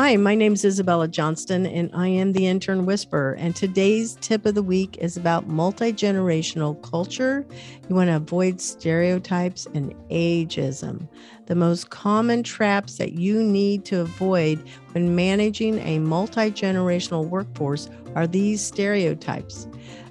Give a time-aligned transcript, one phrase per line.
[0.00, 3.32] Hi, my name is Isabella Johnston, and I am the Intern Whisperer.
[3.32, 7.44] And today's tip of the week is about multi generational culture.
[7.88, 11.08] You want to avoid stereotypes and ageism.
[11.46, 14.62] The most common traps that you need to avoid
[14.92, 19.66] when managing a multi generational workforce are these stereotypes.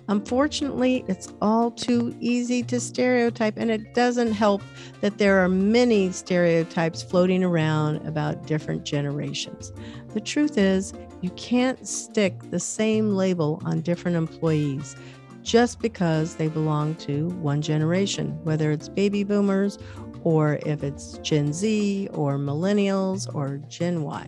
[0.09, 4.61] Unfortunately, it's all too easy to stereotype, and it doesn't help
[5.01, 9.73] that there are many stereotypes floating around about different generations.
[10.13, 14.95] The truth is, you can't stick the same label on different employees
[15.43, 19.77] just because they belong to one generation, whether it's baby boomers
[20.23, 24.27] or if it's Gen Z or millennials or Gen Y.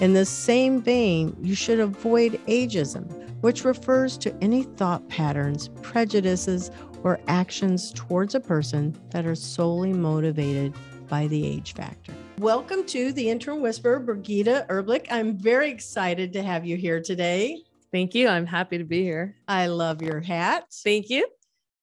[0.00, 6.70] In the same vein, you should avoid ageism which refers to any thought patterns, prejudices,
[7.02, 10.74] or actions towards a person that are solely motivated
[11.08, 12.12] by the age factor.
[12.38, 15.06] Welcome to the Intern Whisperer, Birgitta Irblich.
[15.10, 17.62] I'm very excited to have you here today.
[17.92, 18.28] Thank you.
[18.28, 19.36] I'm happy to be here.
[19.46, 20.64] I love your hat.
[20.82, 21.26] Thank you.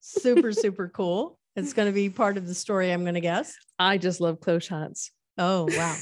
[0.02, 1.40] Super, super cool.
[1.56, 3.56] It's going to be part of the story, I'm going to guess.
[3.80, 5.12] I just love cloche hats.
[5.38, 5.96] Oh, wow.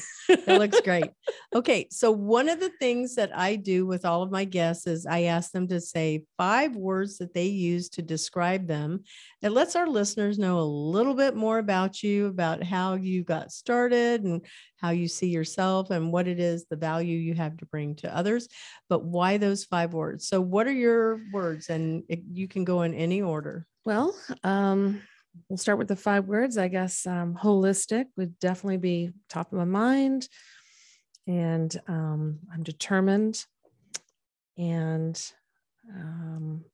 [0.45, 1.09] That looks great.
[1.53, 1.87] Okay.
[1.91, 5.23] So, one of the things that I do with all of my guests is I
[5.23, 9.03] ask them to say five words that they use to describe them.
[9.41, 13.51] It lets our listeners know a little bit more about you, about how you got
[13.51, 14.45] started and
[14.77, 18.15] how you see yourself and what it is, the value you have to bring to
[18.15, 18.47] others.
[18.89, 20.27] But why those five words?
[20.27, 21.69] So, what are your words?
[21.69, 23.67] And it, you can go in any order.
[23.83, 25.01] Well, um,
[25.47, 26.57] we'll start with the five words.
[26.57, 30.27] I guess um, holistic would definitely be top of my mind.
[31.27, 33.45] And um, I'm determined
[34.57, 35.21] and
[35.93, 36.65] um,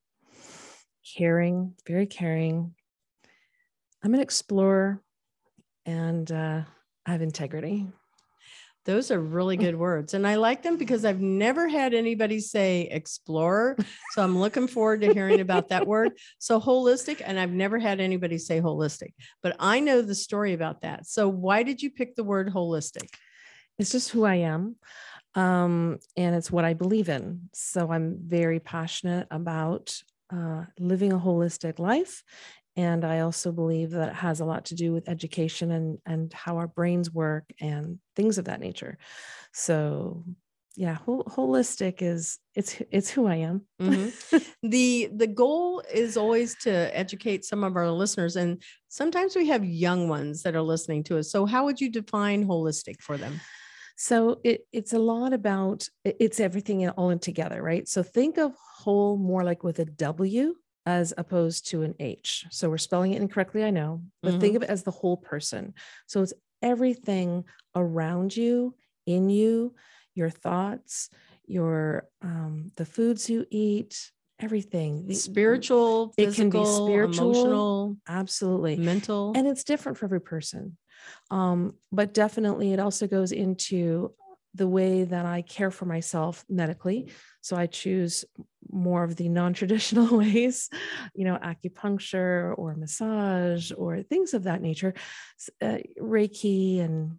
[1.16, 2.74] caring, very caring.
[4.02, 5.02] I'm an explorer
[5.86, 6.62] and uh,
[7.06, 7.86] I have integrity.
[8.88, 10.14] Those are really good words.
[10.14, 13.76] And I like them because I've never had anybody say explorer.
[14.12, 16.12] So I'm looking forward to hearing about that word.
[16.38, 19.12] So holistic, and I've never had anybody say holistic,
[19.42, 21.06] but I know the story about that.
[21.06, 23.10] So why did you pick the word holistic?
[23.78, 24.76] It's just who I am.
[25.34, 27.50] Um, and it's what I believe in.
[27.52, 29.94] So I'm very passionate about
[30.32, 32.24] uh, living a holistic life
[32.78, 36.32] and i also believe that it has a lot to do with education and and
[36.32, 38.96] how our brains work and things of that nature.
[39.52, 40.24] So
[40.76, 43.62] yeah holistic is it's it's who i am.
[43.82, 44.38] Mm-hmm.
[44.68, 49.64] the the goal is always to educate some of our listeners and sometimes we have
[49.64, 51.30] young ones that are listening to us.
[51.32, 53.40] So how would you define holistic for them?
[53.96, 57.88] So it, it's a lot about it's everything all in together right?
[57.88, 60.54] So think of whole more like with a w
[60.88, 62.46] as opposed to an H.
[62.50, 64.40] So we're spelling it incorrectly, I know, but mm-hmm.
[64.40, 65.74] think of it as the whole person.
[66.06, 66.32] So it's
[66.62, 67.44] everything
[67.74, 69.74] around you, in you,
[70.14, 71.10] your thoughts,
[71.46, 75.12] your um, the foods you eat, everything.
[75.12, 80.78] Spiritual, it physical, can be spiritual, emotional, absolutely mental, and it's different for every person.
[81.30, 84.14] Um, but definitely, it also goes into
[84.54, 87.12] the way that I care for myself medically.
[87.48, 88.26] So I choose
[88.70, 90.68] more of the non-traditional ways
[91.14, 94.92] you know acupuncture or massage or things of that nature
[95.62, 97.16] uh, reiki and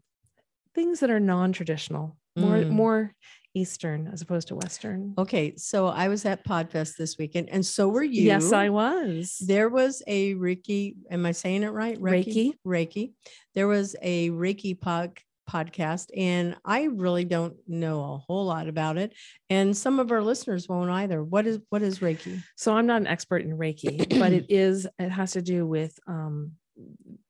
[0.75, 2.69] things that are non-traditional more mm.
[2.69, 3.15] more
[3.55, 5.15] eastern as opposed to western.
[5.17, 8.21] Okay so i was at podfest this weekend and so were you.
[8.21, 9.41] Yes i was.
[9.43, 11.99] There was a reiki am i saying it right?
[11.99, 12.27] Reiki?
[12.27, 13.13] Reiki, reiki.
[13.55, 15.17] there was a reiki pod,
[15.49, 19.13] podcast and I really don't know a whole lot about it
[19.49, 21.23] and some of our listeners won't either.
[21.23, 22.41] What is what is Reiki?
[22.55, 25.97] So I'm not an expert in Reiki, but it is it has to do with
[26.07, 26.51] um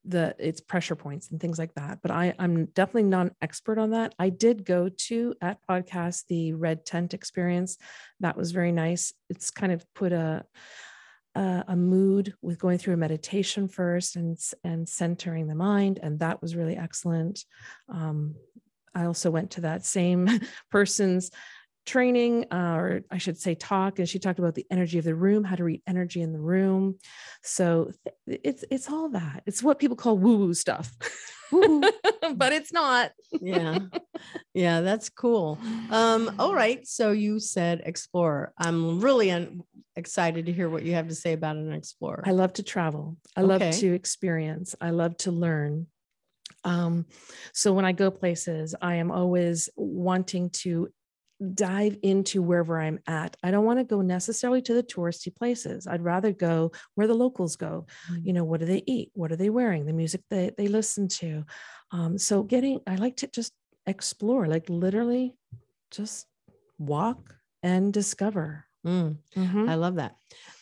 [0.06, 2.00] the it's pressure points and things like that.
[2.02, 4.14] But I I'm definitely not an expert on that.
[4.20, 7.78] I did go to at podcast the red tent experience.
[8.20, 9.14] That was very nice.
[9.30, 10.46] It's kind of put a
[11.36, 16.20] uh, a mood with going through a meditation first and and centering the mind, and
[16.20, 17.46] that was really excellent.
[17.88, 18.36] Um,
[18.96, 20.28] I also went to that same
[20.72, 21.32] person's
[21.86, 25.16] training, uh, or I should say, talk, and she talked about the energy of the
[25.16, 26.98] room, how to read energy in the room.
[27.44, 27.92] So
[28.28, 29.44] th- it's it's all that.
[29.46, 30.96] It's what people call woo woo stuff.
[32.36, 33.12] but it's not.
[33.42, 33.80] yeah.
[34.54, 35.58] Yeah, that's cool.
[35.92, 36.86] Um, all right.
[36.86, 38.52] So you said explorer.
[38.58, 39.64] I'm really un-
[39.96, 42.24] excited to hear what you have to say about an explorer.
[42.26, 43.16] I love to travel.
[43.38, 43.48] I okay.
[43.48, 44.76] love to experience.
[44.82, 45.88] I love to learn.
[46.66, 47.06] Um,
[47.54, 50.90] so when I go places, I am always wanting to
[51.54, 53.38] dive into wherever I'm at.
[53.44, 55.88] I don't want to go necessarily to the touristy places.
[55.88, 57.86] I'd rather go where the locals go.
[58.12, 58.26] Mm.
[58.26, 59.12] You know, what do they eat?
[59.14, 59.86] What are they wearing?
[59.86, 61.46] The music that they listen to.
[61.92, 63.54] Um, so getting, I like to just
[63.86, 65.36] explore, like literally
[65.92, 66.28] just
[66.78, 68.66] walk and discover.
[68.86, 69.70] Mm, Mhm.
[69.70, 70.16] I love that.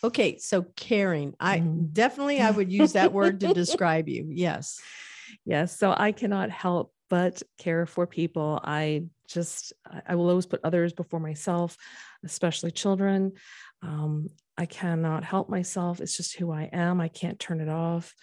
[0.04, 1.36] Okay, so caring.
[1.40, 1.94] I Mhm.
[1.94, 4.28] definitely I would use that word to describe you.
[4.32, 4.80] Yes.
[5.46, 5.78] Yes.
[5.78, 8.60] So I cannot help but care for people.
[8.64, 11.78] I just, I I will always put others before myself,
[12.24, 13.34] especially children.
[13.82, 14.28] Um,
[14.58, 16.02] I cannot help myself.
[16.02, 17.00] It's just who I am.
[17.00, 18.14] I can't turn it off.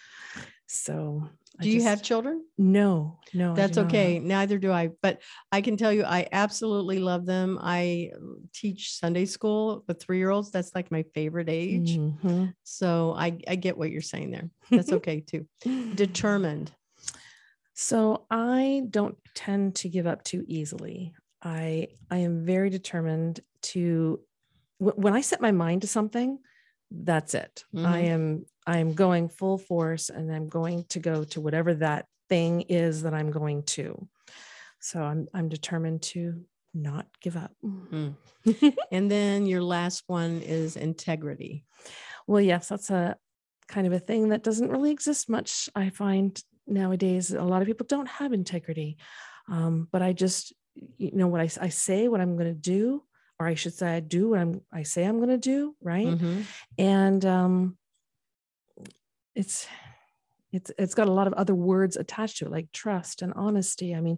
[0.67, 1.29] So,
[1.59, 2.43] I Do you have children?
[2.57, 3.55] No, no.
[3.55, 3.87] That's do not.
[3.87, 4.19] okay.
[4.19, 4.89] Neither do I.
[5.01, 5.21] But
[5.51, 7.57] I can tell you, I absolutely love them.
[7.61, 8.19] I uh,
[8.53, 10.51] teach Sunday school with three year olds.
[10.51, 11.97] That's like my favorite age.
[11.97, 12.53] Mhm.
[12.63, 14.49] So I, I get what you're saying there.
[14.71, 15.47] That's okay too.
[15.95, 16.71] Determined.
[17.75, 21.13] So I don't tend to give up too easily.
[21.43, 23.41] I I am very determined
[23.73, 24.21] to
[24.79, 26.39] wh- when I set my mind to something,
[26.91, 27.65] that's it.
[27.83, 28.07] I Mhm.
[28.09, 32.61] am I am going full force and I'm going to go to whatever that thing
[32.61, 34.09] is that I'm going to.
[34.79, 37.53] So I'm I'm determined to not give up.
[37.63, 38.15] Mm.
[38.91, 41.65] And then your last one is integrity.
[42.27, 43.17] Well, yes, that's a
[43.67, 45.69] kind of a thing that doesn't really exist much.
[45.75, 48.97] I find nowadays a lot of people don't have integrity.
[49.47, 50.53] Um, but I just,
[50.97, 53.03] you know, what I say, what I'm going to do,
[53.39, 56.07] or I should say, I do what I'm, I say I'm going to do, right?
[56.07, 56.43] Mhm.
[56.77, 57.77] And um,
[59.35, 59.67] it's,
[60.51, 63.93] it's, it's got a lot of other words attached to it, like trust and honesty.
[63.93, 64.17] I mean,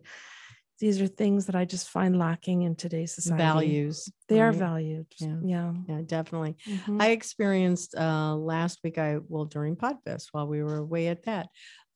[0.79, 3.41] these are things that I just find lacking in today's society.
[3.43, 4.09] Values.
[4.27, 5.07] They are valued.
[5.19, 5.37] Yeah.
[5.43, 5.73] Yeah.
[5.87, 6.55] Yeah, definitely.
[6.69, 7.01] Mhm.
[7.01, 8.99] I experienced uh, last week.
[8.99, 11.47] I well during Podfest while we were away at that.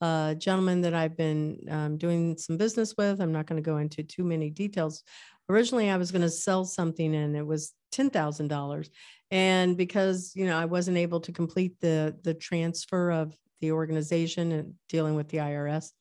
[0.01, 3.21] A gentleman that I've been um, doing some business with.
[3.21, 5.03] I'm not going to go into too many details.
[5.49, 8.89] Originally, I was going to sell something, and it was ten thousand dollars.
[9.29, 14.51] And because you know I wasn't able to complete the the transfer of the organization
[14.51, 15.91] and dealing with the IRS,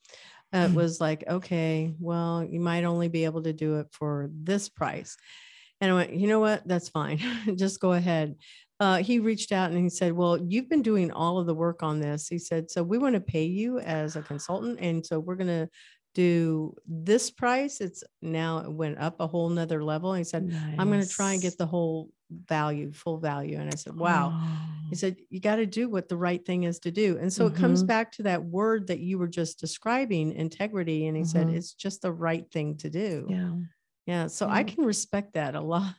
[0.55, 0.75] uh, it Mm.
[0.75, 5.17] was like, okay, well, you might only be able to do it for this price.
[5.81, 6.67] And I went, you know what?
[6.67, 7.19] That's fine.
[7.57, 8.37] Just go ahead.
[8.81, 11.83] Uh, he reached out and he said, Well, you've been doing all of the work
[11.83, 12.29] on this.
[12.29, 14.79] He said, So we want to pay you as a consultant.
[14.81, 15.69] And so we're going to
[16.15, 17.81] do this price.
[17.81, 20.13] It's now it went up a whole nother level.
[20.13, 20.47] And he said,
[20.79, 23.59] I'm going to try and get the whole value, full value.
[23.59, 24.33] And I said, Wow.
[24.35, 24.67] Oh.
[24.89, 27.19] He said, You got to do what the right thing is to do.
[27.21, 27.87] And so it comes Mhm.
[27.87, 31.07] back to that word that you were just describing, integrity.
[31.07, 31.55] And he said, Mhm.
[31.57, 33.27] It's just the right thing to do.
[33.29, 33.53] Yeah.
[34.07, 34.27] Yeah.
[34.29, 35.95] So I can respect that a lot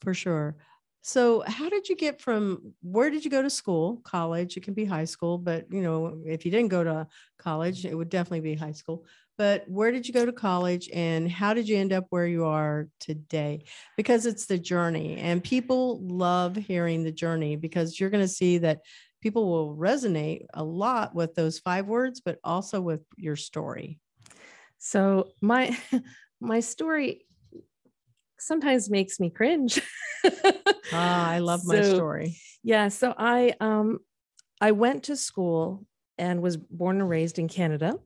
[0.00, 0.56] for sure.
[1.06, 4.00] So how did you get from where did you go to school?
[4.02, 7.06] College, it can be high school, but you know, if you didn't go to
[7.38, 9.04] college, it would definitely be high school.
[9.38, 12.46] But where did you go to college and how did you end up where you
[12.46, 13.66] are today?
[13.96, 18.58] Because it's the journey and people love hearing the journey because you're going to see
[18.58, 18.80] that
[19.20, 24.00] people will resonate a lot with those five words, but also with your story.
[24.78, 25.78] So my
[26.40, 27.25] my story
[28.38, 29.80] sometimes makes me cringe.
[30.92, 32.36] Ah, I love my story.
[32.62, 33.98] Yeah, so I um
[34.60, 35.84] I went to school
[36.16, 37.98] and was born and raised in Canada.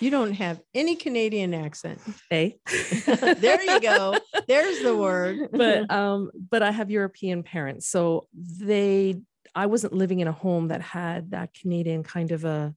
[0.00, 2.00] You don't have any Canadian accent.
[2.28, 2.58] Hey.
[3.06, 4.18] there you go.
[4.46, 5.48] There's the word.
[5.52, 7.88] but um but I have European parents.
[7.88, 9.16] So they
[9.54, 12.74] I wasn't living in a home that had that Canadian kind of a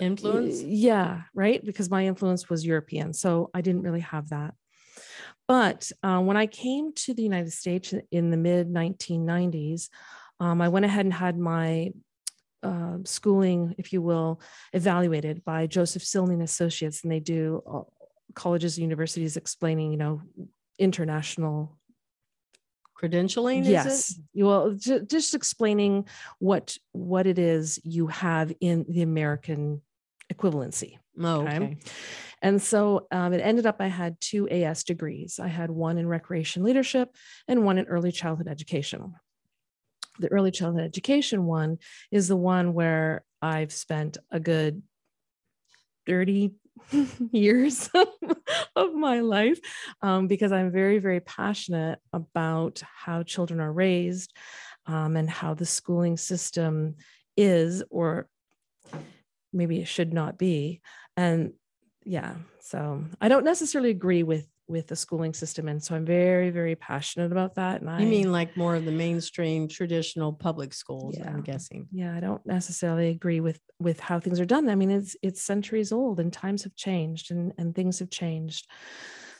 [0.00, 0.62] influence.
[0.62, 1.64] Yeah, right.
[1.64, 3.12] Because my influence was European.
[3.12, 4.54] So I didn't really have that.
[5.48, 9.88] But uh, when I came to the United States in the mid 1990s,
[10.40, 11.92] um, I went ahead and had my
[12.62, 14.40] uh, schooling, if you will,
[14.72, 17.82] evaluated by Josef Silny Associates, and they do uh,
[18.34, 20.22] colleges and universities explaining, you know,
[20.78, 21.78] international
[23.00, 24.44] Credentialing, is yes it?
[24.44, 26.06] well ju- just explaining
[26.38, 29.82] what what it is you have in the american
[30.32, 31.56] equivalency Oh, Okay.
[31.56, 31.76] okay.
[32.42, 36.06] and so um, it ended up i had two as degrees i had one in
[36.06, 37.14] recreation leadership
[37.48, 39.14] and one in early childhood education
[40.18, 41.78] the early childhood education one
[42.10, 44.82] is the one where i've spent a good
[46.06, 46.52] 30
[47.32, 47.90] years
[48.76, 49.58] of my life
[50.02, 54.32] um, because I'm very, very passionate about how children are raised
[54.86, 56.96] um, and how the schooling system
[57.36, 58.28] is, or
[59.52, 60.80] maybe it should not be.
[61.16, 61.54] And
[62.04, 66.50] yeah, so I don't necessarily agree with with the schooling system, and so I'm very,
[66.50, 67.80] very passionate about that.
[67.80, 71.30] And I You mean like more of the mainstream traditional public schools, Yeah.
[71.30, 71.86] I'm guessing.
[71.92, 75.40] yeah i don't necessarily agree with with how things are done i mean it's it's
[75.42, 78.66] centuries old and times have changed and and things have changed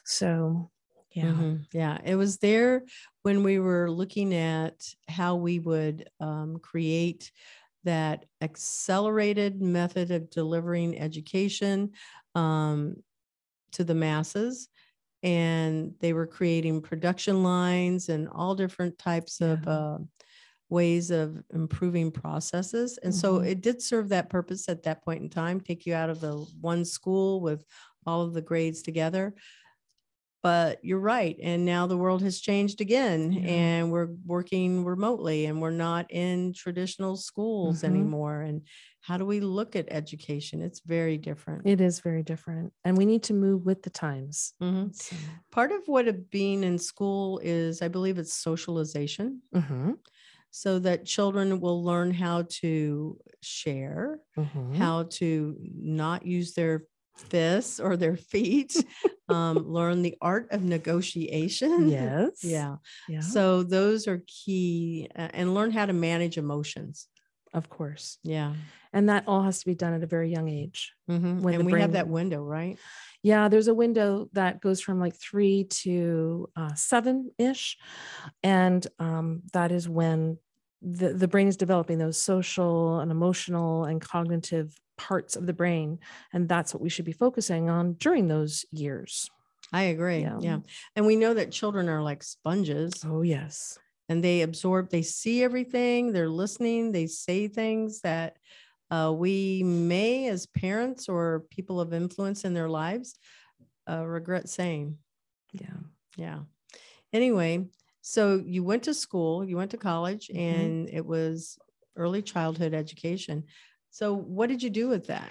[0.05, 0.71] so
[1.13, 1.33] Yeah.
[1.33, 1.67] Mhm.
[1.73, 1.99] Yeah.
[2.05, 2.85] It was there
[3.23, 4.77] when we were looking at
[5.09, 7.33] how we would um, create
[7.87, 11.93] that accelerated method of delivering education
[12.35, 12.97] um,
[13.73, 14.69] to the masses.
[15.23, 19.99] And they were creating production lines and all different types of uh,
[20.69, 22.99] ways of improving processes.
[23.03, 23.47] And so Mhm.
[23.47, 26.35] it did serve that purpose at that point in time, take you out of the
[26.61, 27.65] one school with
[28.05, 29.35] all of the grades together.
[30.47, 31.37] But you're right.
[31.43, 33.41] And now the world has changed again, Yeah.
[33.43, 37.87] and we're working remotely and we're not in traditional schools Mhm.
[37.91, 38.43] anymore.
[38.43, 38.63] And
[39.01, 40.63] how do we look at education?
[40.63, 41.65] It's very different.
[41.65, 42.73] It is very different.
[42.85, 44.55] And we need to move with the times.
[44.63, 44.95] Mhm.
[44.95, 45.17] So,
[45.51, 49.99] Part of what of being in school is, I believe, it's socialization, mhm,
[50.51, 54.77] so that children will learn how to share, mhm.
[54.79, 58.77] how to not use their fists or their feet,
[59.29, 61.89] um, learn the art of negotiation.
[61.91, 62.43] Yes.
[62.45, 62.77] yeah.
[63.09, 63.21] Yeah.
[63.21, 67.09] So those are key, uh, and learn how to manage emotions.
[67.55, 68.19] of course.
[68.23, 68.53] Yeah.
[68.93, 70.93] And that all has to be done at a very young age.
[71.11, 71.41] Mhm.
[71.41, 72.79] When And we have that window, right?
[73.23, 77.77] Yeah, there's a window that goes from like three to uh, seven ish.
[78.43, 80.39] And um, that is when
[80.83, 85.99] the, the brain is developing those social and emotional and cognitive parts of the brain.
[86.33, 89.31] And that's what we should be focusing on during those years.
[89.73, 90.21] I agree.
[90.21, 90.39] Yeah.
[90.41, 90.59] Yeah.
[90.95, 93.05] And we know that children are like sponges.
[93.05, 93.79] Oh, yes.
[94.09, 98.37] and they absorb they see everything they're listening they say things that
[98.93, 103.19] uh, we may as parents or people of influence in their lives
[103.91, 104.97] uh, regret saying
[105.53, 105.81] Yeah.
[106.17, 106.39] yeah
[107.13, 107.67] anyway
[108.01, 110.39] so you went to school you went to college Mhm.
[110.39, 111.59] and it was
[111.97, 113.43] early childhood education
[113.97, 115.31] so what did you do with that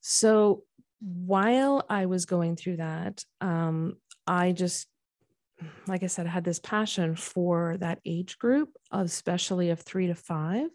[0.00, 0.62] So
[1.00, 4.86] while I was going through that, um, I just,
[5.86, 10.14] like I said, I had this passion for that age group, especially of three to
[10.14, 10.68] five,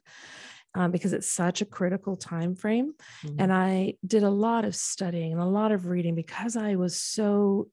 [0.75, 2.93] um, because it's such a critical time frame.
[3.23, 3.35] Mhm.
[3.39, 6.99] And I did a lot of studying and a lot of reading because I was
[6.99, 7.69] so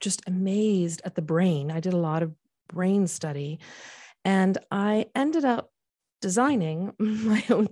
[0.00, 1.70] just amazed at the brain.
[1.70, 2.34] I did a lot of
[2.68, 3.60] brain study,
[4.24, 5.70] and I ended up
[6.20, 7.68] designing my own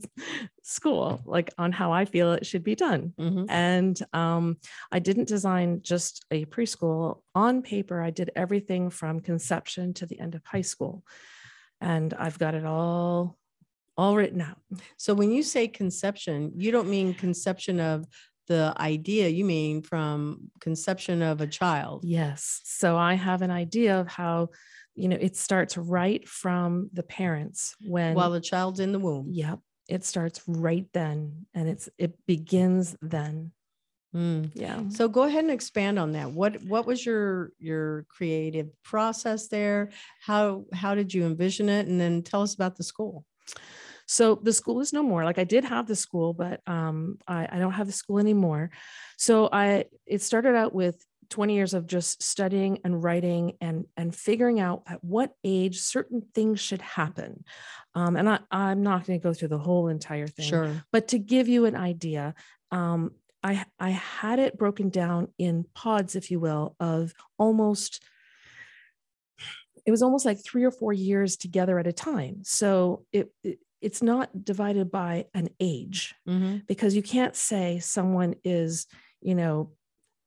[0.62, 3.12] school, like on how I feel it should be done.
[3.18, 3.46] Mhm.
[3.48, 4.56] And um,
[4.90, 7.22] I didn't design just a preschool.
[7.34, 11.04] On paper, I did everything from conception to the end of high school.
[11.80, 13.36] And I've got it all
[13.96, 14.58] all written out.
[14.96, 18.06] so when you say conception you don't mean conception of
[18.46, 22.60] the idea you mean from conception of a child Yes.
[22.64, 24.50] So I have an idea of how,
[24.98, 29.28] you know, it starts right from the parents when while the child's in the womb
[29.30, 29.60] Yep.
[29.88, 33.52] It starts right then and it's it begins then.
[34.14, 34.50] Mm.
[34.54, 34.88] Yeah.
[34.88, 36.30] So go ahead and expand on that.
[36.30, 39.90] What what was your your creative process there?
[40.20, 41.86] How how did you envision it?
[41.86, 43.24] And then tell us about the school.
[44.06, 45.24] So the school is no more.
[45.24, 48.70] Like I did have the school, but um, I, I don't have the school anymore.
[49.18, 54.14] So I it started out with 20 years of just studying and writing and and
[54.14, 57.44] figuring out at what age certain things should happen.
[57.94, 60.48] Um, and I, I'm not going to go through the whole entire thing.
[60.48, 60.84] Sure.
[60.92, 62.34] but to give you an idea
[62.70, 68.02] um, I, I had it broken down in pods if you will of almost
[69.86, 73.58] it was almost like three or four years together at a time so it, it
[73.80, 76.66] it's not divided by an age Mhm.
[76.66, 78.86] because you can't say someone is
[79.22, 79.70] you know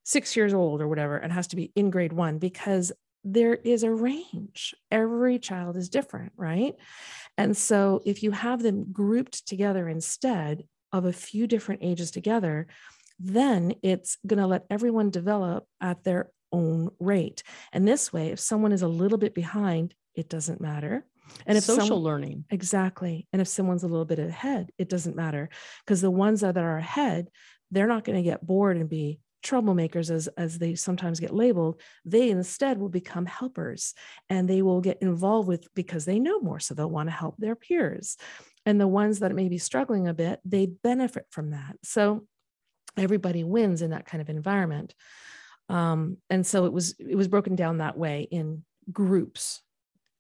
[0.03, 2.91] six years old or whatever and has to be in grade one because
[3.24, 6.75] there is a range every child is different right
[7.38, 12.67] and so if you have them grouped together instead of a few different ages together
[13.20, 18.39] then it's going to let everyone develop at their own rate and this way if
[18.39, 21.05] someone is a little bit behind it doesn't matter
[21.46, 22.46] and if social some- learning.
[22.50, 23.27] Exactly.
[23.31, 25.50] And if someone's a little bit ahead, it doesn't matter
[25.86, 27.29] because the ones that are ahead,
[27.72, 31.81] they're not going to get bored and be troublemakers as as they sometimes get labeled
[32.05, 33.93] they instead will become helpers
[34.29, 37.36] and they will get involved with because they know more so they'll want to help
[37.38, 38.17] their peers
[38.65, 42.27] and the ones that may be struggling a bit they benefit from that so
[42.98, 44.95] everybody wins in that kind of environment
[45.69, 49.62] um, and so it was it was broken down that way in groups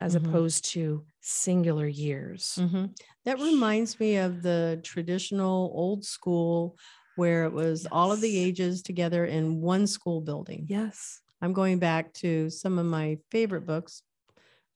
[0.01, 0.15] as Mhm.
[0.15, 2.95] opposed to singular years Mhm.
[3.25, 6.77] That reminds me of the traditional old school
[7.15, 10.65] where it was all of the ages together in one school building.
[10.69, 14.03] yes I'm going back to some of my favorite books,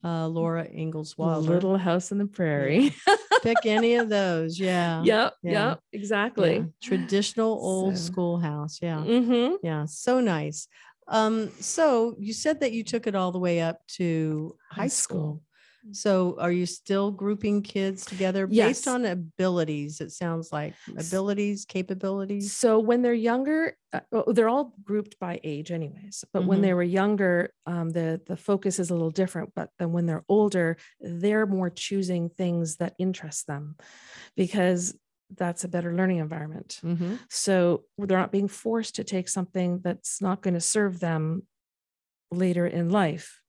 [0.04, 1.48] uh, Laura Ingalls Wilder.
[1.54, 2.94] little house in the prairie
[3.44, 4.60] Pick any of those.
[4.60, 5.04] Yeah.
[5.04, 5.51] yep Yeah.
[5.70, 6.63] yep exactly Yeah.
[6.82, 8.80] Traditional old So- schoolhouse.
[8.82, 9.04] Yeah.
[9.06, 9.58] Mhm.
[9.62, 9.86] Yeah.
[9.86, 10.68] So nice.
[11.08, 14.88] Um, so you said that you took it all the way up to high, High
[14.88, 15.20] school.
[15.20, 15.42] school.
[15.92, 18.68] So are you still grouping kids together Yes.
[18.68, 20.01] based on abilities?
[20.01, 22.54] It sounds like abilities, capabilities.
[22.54, 26.25] So when they're younger, uh, well, they're all grouped by age, anyways.
[26.34, 26.62] But when Mhm.
[26.63, 29.54] they were younger, um, the the focus is a little different.
[29.56, 33.75] But then when they're older, they're more choosing things that interest them,
[34.36, 34.98] because
[35.36, 36.80] that's a better learning environment.
[36.84, 37.15] Mm-hmm.
[37.30, 41.48] So they're not being forced to take something that's not going to serve them
[42.32, 43.42] later in life.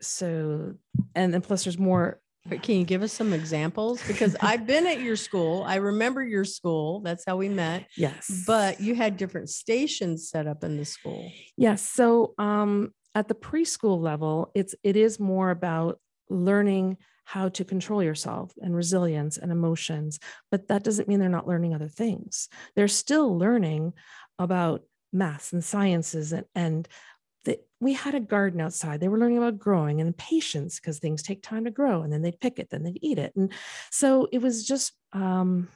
[0.00, 0.74] So,
[1.14, 2.20] and then plus there's more.
[2.46, 4.02] But can you give us some examples?
[4.06, 5.64] Because I've been at your school.
[5.66, 7.00] I remember your school.
[7.00, 7.86] That's how we met.
[7.96, 8.44] Yes.
[8.46, 11.32] But you had different stations set up in the school.
[11.56, 11.88] Yes.
[11.88, 15.98] So um, at the preschool level, it's it is more about
[16.28, 20.18] learning how to control yourself and resilience and emotions,
[20.50, 22.48] but that doesn't mean they're not learning other things.
[22.76, 23.94] They're still learning
[24.38, 24.82] about
[25.12, 26.88] maths and sciences and and
[27.84, 29.00] we had a garden outside.
[29.00, 32.22] They were learning about growing and patience because things take time to grow, and then
[32.22, 33.52] they'd pick it, then they'd eat it, and
[33.90, 35.68] so it was just um,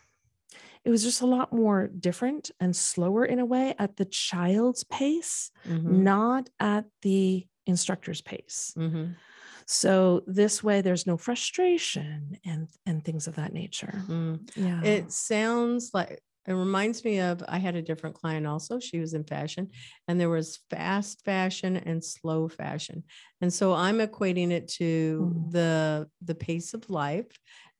[0.85, 4.85] it was just a lot more different and slower in a way at the child's
[4.85, 6.03] pace Mhm.
[6.05, 8.77] not at the instructor's pace.
[8.77, 9.21] Mhm.
[9.67, 14.03] So this way there's no frustration and and things of that nature.
[14.09, 14.51] Mm.
[14.57, 14.81] Yeah.
[14.85, 18.81] It sounds like it reminds me of I had a different client also.
[18.81, 19.71] She was in fashion,
[20.09, 23.05] and there was fast fashion and slow fashion.
[23.41, 25.49] And so I'm equating it to Mhm.
[25.51, 27.29] the the pace of life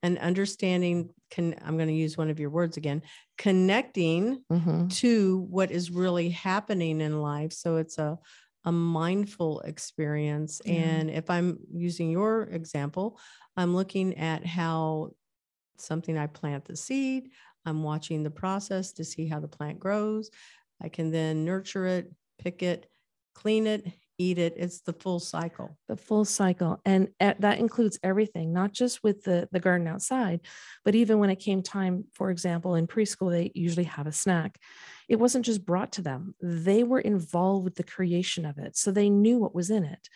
[0.03, 3.01] and understanding can I'm going to use one of your words again,
[3.37, 4.99] connecting Mhm.
[5.01, 7.53] to what is really happening in life.
[7.53, 8.17] So it's a
[8.65, 10.61] a mindful experience.
[10.63, 10.69] Yeah.
[10.69, 13.17] And if I'm using your example,
[13.55, 15.11] I'm looking at how
[15.77, 17.31] something I plant the seed,
[17.65, 20.29] I'm watching the process to see how the plant grows.
[20.81, 22.87] I can then nurture it, pick it,
[23.35, 23.85] clean it,
[24.17, 24.53] eat it.
[24.57, 25.77] It's the full cycle.
[25.87, 30.41] the full cycle and uh, that includes everything not just with the the garden outside
[30.83, 34.59] but even when it came time for example in preschool they usually have a snack
[35.07, 38.91] it wasn't just brought to them they were involved with the creation of it so
[38.91, 40.09] they knew what was in it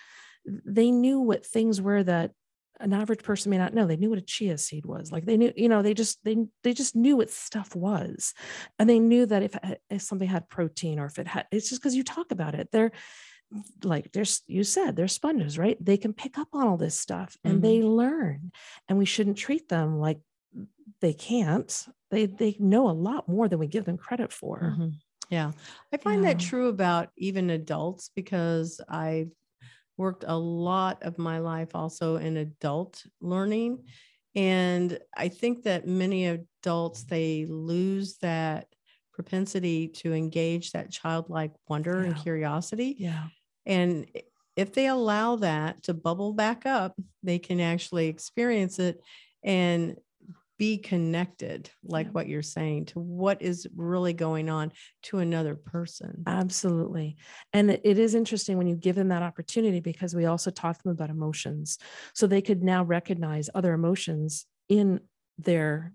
[0.45, 2.31] they knew what things were that
[2.79, 3.85] an average person may not know.
[3.87, 5.11] They knew what a chia seed was.
[5.11, 8.33] Like they knew you know they just they they just knew what stuff was.
[8.79, 9.55] And they knew that if,
[9.89, 12.69] if something had protein or if it had it's just because you talk about it.
[12.71, 12.91] They're
[13.83, 15.77] like there's you said they're sponges right?
[15.83, 18.51] They can pick up on all this stuff and they learn.
[18.89, 20.19] And we shouldn't treat them like
[21.01, 21.85] they can't.
[22.09, 24.75] They they know a lot more than we give them credit for.
[24.77, 24.93] Mhm.
[25.29, 25.51] Yeah.
[25.91, 29.31] I find that true about even adults because I've
[29.97, 33.85] worked a lot of my life also in adult learning.
[34.35, 38.67] And I think that many adults, they lose that
[39.13, 42.95] propensity to engage that childlike wonder and curiosity.
[42.97, 43.27] yeah
[43.65, 44.07] And
[44.55, 49.01] if they allow that to bubble back up, they can actually experience it
[49.43, 49.97] and
[50.63, 52.11] be connected, like Yeah.
[52.13, 54.71] what you're saying, to what is really going on
[55.07, 56.23] to another person.
[56.25, 57.17] absolutely
[57.51, 60.81] and it- it is interesting when you give them that opportunity because we also taught
[60.81, 61.77] them about emotions
[62.13, 64.87] so they could now recognize other emotions in
[65.37, 65.93] their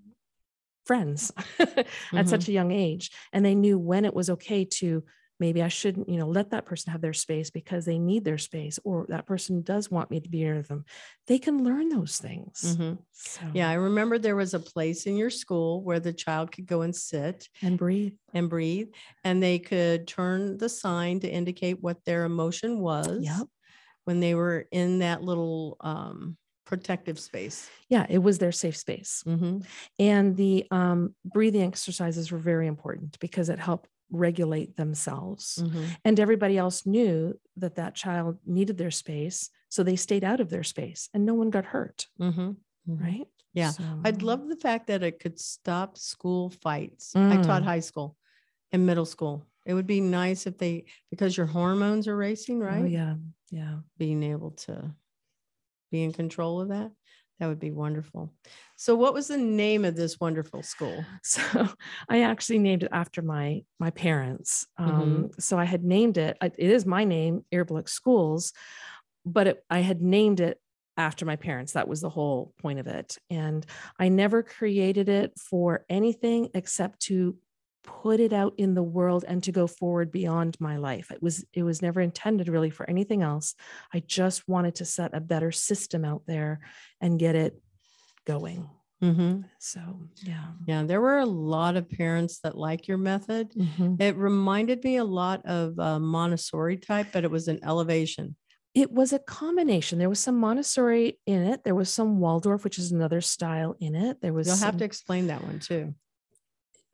[0.85, 2.27] friends at mm-hmm.
[2.27, 5.03] such a young age and they knew when it was okay to
[5.41, 8.39] maybe i shouldn't you know let that person have their space because they need their
[8.39, 10.85] space or that person does want me to be near them
[11.27, 12.99] they can learn those things Mhm.
[13.13, 16.67] so, Yeah, I remember there was a place in your school where the child could
[16.67, 18.89] go and sit and breathe and breathe,
[19.25, 23.49] and they could turn the sign to indicate what their emotion was Yep.
[24.05, 27.69] when they were in that little um, protective space.
[27.89, 29.65] yeah it was their safe space Mhm.
[29.99, 35.97] and the um, breathing exercises were very important because it helped regulate themselves Mhm.
[36.05, 40.49] and everybody else knew that that child needed their space so they stayed out of
[40.51, 42.57] their space and no one got hurt Mhm.
[42.89, 43.01] Mhm.
[43.03, 43.73] right Yeah.
[44.05, 47.17] I'd love the fact that it could stop school fights.
[47.17, 47.65] I taught Mm.
[47.65, 48.17] high school
[48.73, 49.45] and middle school.
[49.67, 52.83] It would be nice if they, because your hormones are racing, right?
[52.83, 53.17] oh yeah
[53.51, 54.95] yeah Being able to
[55.91, 56.93] be in control of that.
[57.41, 58.33] That would be wonderful.
[58.77, 61.05] So, what was the name of this wonderful school?
[61.23, 61.69] so
[62.09, 64.91] i actually named it after my my parents Mm-hmm.
[64.91, 68.53] um, so i had named it it is my name Irblich schools
[69.27, 70.59] but it, i had named it
[70.97, 73.67] after my parents that was the whole point of it and
[73.99, 77.37] i never created it for anything except to
[78.03, 81.45] put it out in the world and to go forward beyond my life it was
[81.53, 83.55] it was never intended really for anything else
[83.93, 86.61] i just wanted to set a better system out there
[87.01, 87.61] and get it
[88.25, 88.69] going
[89.03, 89.43] Mm-hmm.
[89.61, 89.81] So
[90.25, 90.45] yeah.
[90.67, 93.53] Yeah, there were a lot of parents that like your method.
[93.53, 94.01] Mhm.
[94.01, 98.35] It reminded me a lot of uh, Montessori type, but it was an elevation.
[98.75, 99.99] It was a combination.
[99.99, 101.65] There was some Montessori in it.
[101.65, 104.21] There was some Waldorf, which is another style in it.
[104.21, 105.95] There was You'll have to explain that one too.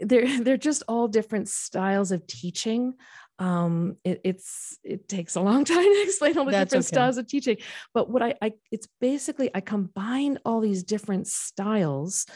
[0.05, 2.95] They're they're just all different styles of teaching.
[3.39, 6.95] Um it, it's it takes a long time to explain all the That's different okay.
[6.95, 7.57] styles of teaching.
[7.93, 12.27] But what I, I it's basically i combined all these different styles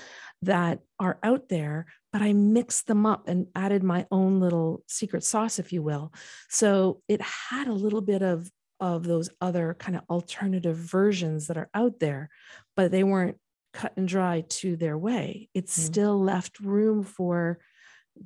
[0.43, 5.23] that are out there but i mixed them up and added my own little secret
[5.23, 6.13] sauce if you will.
[6.49, 8.51] So it had a little bit of
[8.81, 12.31] of those other kind of alternative versions that are out there
[12.77, 13.37] but they weren't
[13.73, 15.49] cut and dry to their way.
[15.55, 15.87] it's Mm.
[15.87, 17.61] still left room for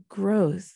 [0.09, 0.73] growth,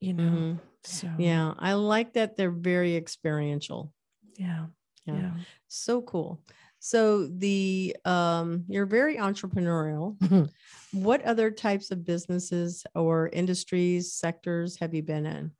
[0.00, 0.24] you know.
[0.24, 0.60] Mhm.
[0.84, 3.92] So Yeah, I like that they're very experiential.
[4.36, 4.66] yeah,
[5.06, 5.14] Yeah.
[5.14, 5.34] yeah.
[5.68, 6.42] So cool.
[6.78, 10.18] So the um you're very entrepreneurial.
[10.18, 10.50] Mhm.
[10.92, 15.52] What other types of businesses or industries, sectors have you been in?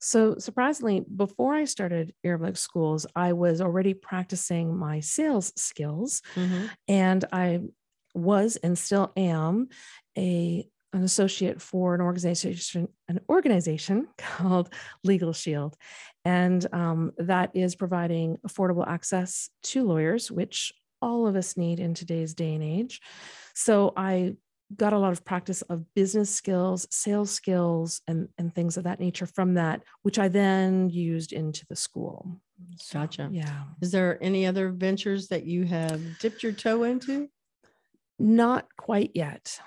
[0.00, 6.70] So surprisingly, before I started Irblich schools, I was already practicing my sales skills, Mhm.
[6.88, 7.60] and I
[8.14, 9.68] was and still am
[10.16, 15.76] a an associate for an organization an organization called Legal Shield,
[16.24, 21.94] and um, that is providing affordable access to lawyers, which all of us need in
[21.94, 23.00] today's day and age.
[23.54, 24.36] So I
[24.76, 29.00] got a lot of practice of business skills, sales skills, and, and things of that
[29.00, 32.40] nature from that, which I then used into the school.
[32.76, 33.28] So, Gotcha.
[33.32, 33.64] Yeah.
[33.80, 37.28] Is there any other ventures that you have dipped your toe into?
[38.18, 39.58] Not quite yet.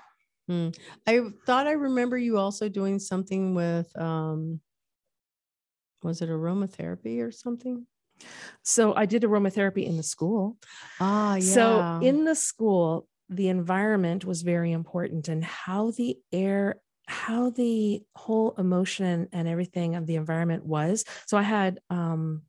[1.06, 4.60] I thought I remember you also doing something with um
[6.02, 7.86] was it aromatherapy or something?
[8.62, 10.58] So I did aromatherapy in the school.
[11.00, 11.40] Ah, yeah.
[11.40, 18.02] So in the school, the environment was very important and how the air, how the
[18.14, 21.04] whole emotion and everything of the environment was.
[21.26, 22.42] So I had um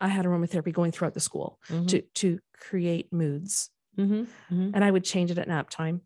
[0.00, 3.70] I had aromatherapy going throughout the school Mhm, to to create moods.
[3.96, 4.70] mhm, mhm.
[4.74, 6.02] And I would change it at nap time.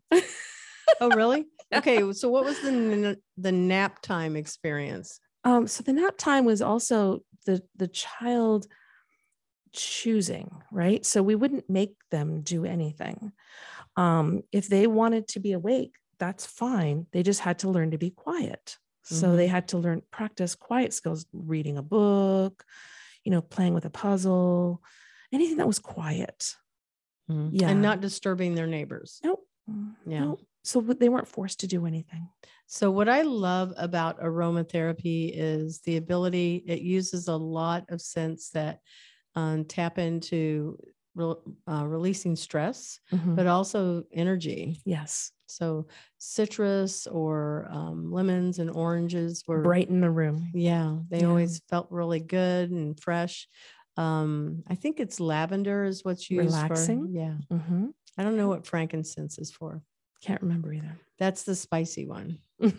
[0.99, 1.47] Oh, really?
[1.73, 2.11] Okay.
[2.13, 5.19] So what was the the nap time experience?
[5.43, 8.67] Um, so the nap time was also the the child
[9.73, 11.05] choosing, right?
[11.05, 13.31] So we wouldn't make them do anything.
[13.95, 17.07] Um, if they wanted to be awake, that's fine.
[17.11, 18.77] They just had to learn to be quiet.
[19.05, 22.63] So they had to learn practice quiet skills, reading a book,
[23.25, 24.81] you know, playing with a puzzle,
[25.33, 26.55] anything that was quiet.
[27.29, 27.49] Mhm.
[27.51, 27.69] Yeah.
[27.69, 29.19] And not disturbing their neighbors.
[29.21, 29.45] Nope.
[30.05, 30.25] Yeah.
[30.25, 30.41] Nope.
[30.63, 32.29] So they weren't forced to do anything.
[32.65, 38.51] So what I love about aromatherapy is the ability, it uses a lot of sense
[38.51, 38.79] that
[39.35, 40.77] um, tap into
[41.15, 41.35] re-
[41.67, 43.35] uh, releasing stress, Mhm.
[43.35, 44.81] but also energy.
[44.85, 45.31] yes.
[45.47, 45.85] So
[46.17, 50.49] citrus or um, lemons and oranges were Brighten the room.
[50.53, 51.27] Yeah, they Yeah.
[51.27, 53.47] always felt really good and fresh.
[53.95, 57.05] Um, I think it's lavender is what's used Relaxing?
[57.05, 57.11] for.
[57.11, 59.83] Yeah, hmm I don't know what frankincense is for.
[60.21, 60.99] Can't remember either.
[61.19, 62.39] That's the spicy one.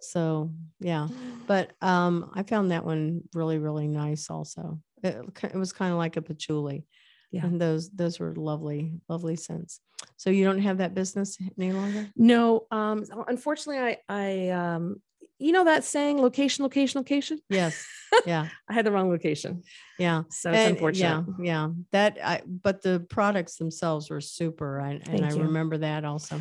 [0.00, 1.08] So yeah,
[1.48, 4.30] but um, I found that one really really nice.
[4.30, 6.84] Also, it, it was kind of like a patchouli.
[7.30, 7.44] Yeah.
[7.44, 9.80] and those those were lovely lovely scents.
[10.16, 12.08] So you don't have that business any longer.
[12.16, 15.02] No, um, unfortunately, I, I, um,
[15.38, 17.38] you know that saying, location, location, location.
[17.50, 17.86] Yes,
[18.26, 19.62] yeah, I had the wrong location,
[19.98, 20.22] yeah.
[20.30, 21.26] so it's And, unfortunate.
[21.38, 21.68] Yeah, yeah.
[21.92, 25.42] That I but the products themselves were super, and, and Thank I you.
[25.42, 26.40] remember that also.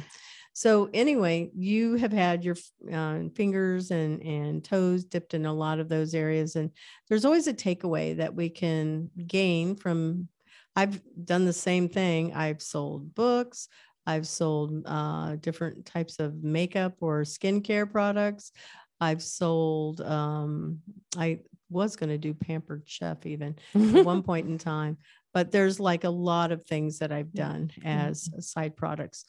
[0.57, 2.55] So anyway, you have had your
[2.91, 6.71] uh, fingers and and toes dipped in a lot of those areas, and
[7.07, 10.29] there's always a takeaway that we can gain from.
[10.75, 12.33] I've done the same thing.
[12.33, 13.67] I've sold books.
[14.07, 18.51] I've sold uh, different types of makeup or skincare products.
[18.99, 20.01] I've sold.
[20.01, 20.79] Um,
[21.15, 24.97] I was going to do Pampered Chef even at one point in time.
[25.35, 29.25] But there's like a lot of things that I've done as side products.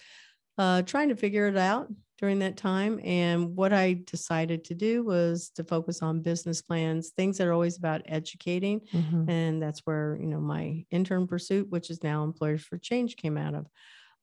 [0.58, 2.98] Uh, trying to figure it out during that time.
[3.04, 7.52] And what I decided to do was to focus on business plans, things that are
[7.52, 8.80] always about educating.
[8.92, 9.30] Mhm.
[9.30, 13.38] And that's where, you know, my intern pursuit, which is now Employers for Change, came
[13.38, 13.66] out of.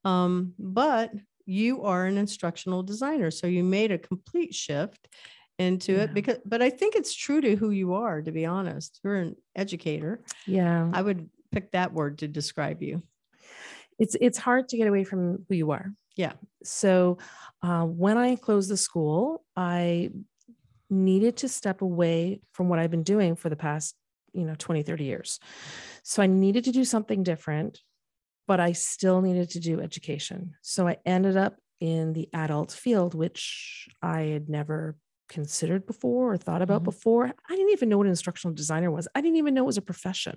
[0.04, 1.10] Um, but
[1.46, 3.30] you are an instructional designer.
[3.30, 5.08] So you made a complete shift
[5.58, 6.02] into Yeah.
[6.02, 9.00] it because but I think it's true to who you are, to be honest.
[9.02, 10.22] You're an educator.
[10.46, 13.02] Yeah, I would pick that word to describe you.
[13.98, 15.94] it's it's hard to get away from who you are.
[16.16, 16.32] Yeah.
[16.64, 17.18] So
[17.62, 20.10] uh, when I closed the school, I
[20.90, 23.96] needed to step away from what I've been doing for the past,
[24.32, 25.40] you know, 20, 30 years.
[26.02, 27.80] So I needed to do something different.
[28.48, 30.54] but I still needed to do education.
[30.62, 34.96] So I ended up in the adult field, which I had never
[35.28, 36.84] considered before or thought about Mhm.
[36.84, 37.26] before.
[37.26, 39.08] I didn't even know what an instructional designer was.
[39.14, 40.36] I didn't even know it was a profession.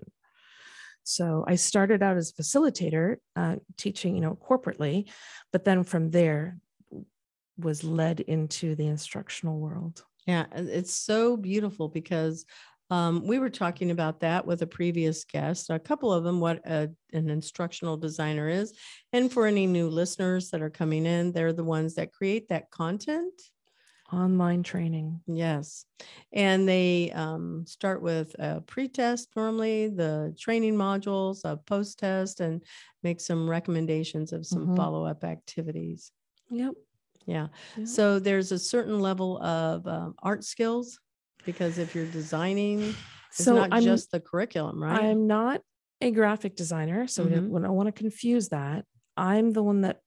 [1.04, 5.10] So I started out as a facilitator, uh, teaching, you know, corporately,
[5.52, 6.58] but then from there
[7.58, 10.04] was led into the instructional world.
[10.28, 12.46] Yeah, it's so beautiful because
[12.92, 16.66] um, we were talking about that with a previous guest, a couple of them, what
[16.66, 18.74] a, an instructional designer is.
[19.14, 22.72] And for any new listeners that are coming in, they're the ones that create that
[22.72, 23.34] content.
[24.12, 25.22] Online training.
[25.28, 25.86] Yes.
[26.34, 32.64] And they um, start with a pre-test normally, the training modules, a post-test, and
[33.04, 34.76] make some recommendations of some Mhm.
[34.76, 36.12] follow-up activities.
[36.50, 36.74] Yep.
[37.26, 37.48] Yeah.
[37.78, 37.86] Yeah.
[37.86, 41.00] So there's a certain level of um, art skills
[41.46, 45.00] because if you're designing, it's So not I'm just the curriculum, right?
[45.00, 45.62] I'm not
[46.02, 47.50] a graphic designer, so Mhm.
[47.50, 48.86] we don't want to confuse that.
[49.16, 50.02] I'm the one that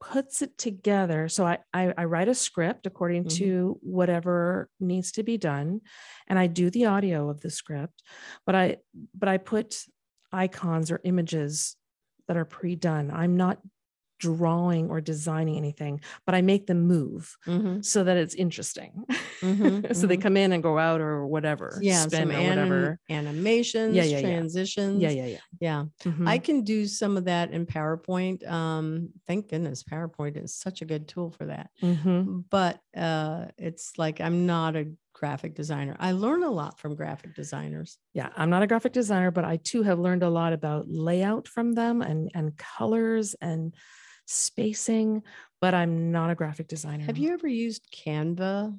[0.00, 1.28] puts it together.
[1.28, 3.36] So I I, I write a script according Mhm.
[3.36, 5.82] to whatever needs to be done,
[6.26, 8.02] and I do the audio of the script.
[8.46, 8.76] But I
[9.14, 9.84] but I put
[10.32, 11.76] icons or images
[12.28, 13.10] that are pre-done.
[13.10, 13.58] I'm not
[14.20, 19.04] drawing or designing anything, but I make them move Mhm, so that it's interesting.
[19.40, 20.22] mhm, so they mhm.
[20.22, 21.78] come in and go out or whatever.
[21.82, 23.00] Yeah, spin some or anim- whatever.
[23.08, 24.20] animations, yeah, yeah.
[24.20, 25.02] transitions.
[25.02, 25.38] Yeah, yeah, yeah.
[25.60, 25.84] yeah.
[26.26, 28.48] I can do some of that in PowerPoint.
[28.48, 31.70] Um, thank goodness PowerPoint is such a good tool for that.
[31.82, 32.44] Mhm.
[32.50, 35.96] But uh, it's like I'm not a graphic designer.
[35.98, 37.98] I learn a lot from graphic designers.
[38.14, 41.46] Yeah, I'm not a graphic designer, but I too have learned a lot about layout
[41.48, 43.74] from them and and colors and
[44.30, 45.22] spacing,
[45.60, 47.04] but I'm not a graphic designer.
[47.04, 48.78] Have you ever used Canva?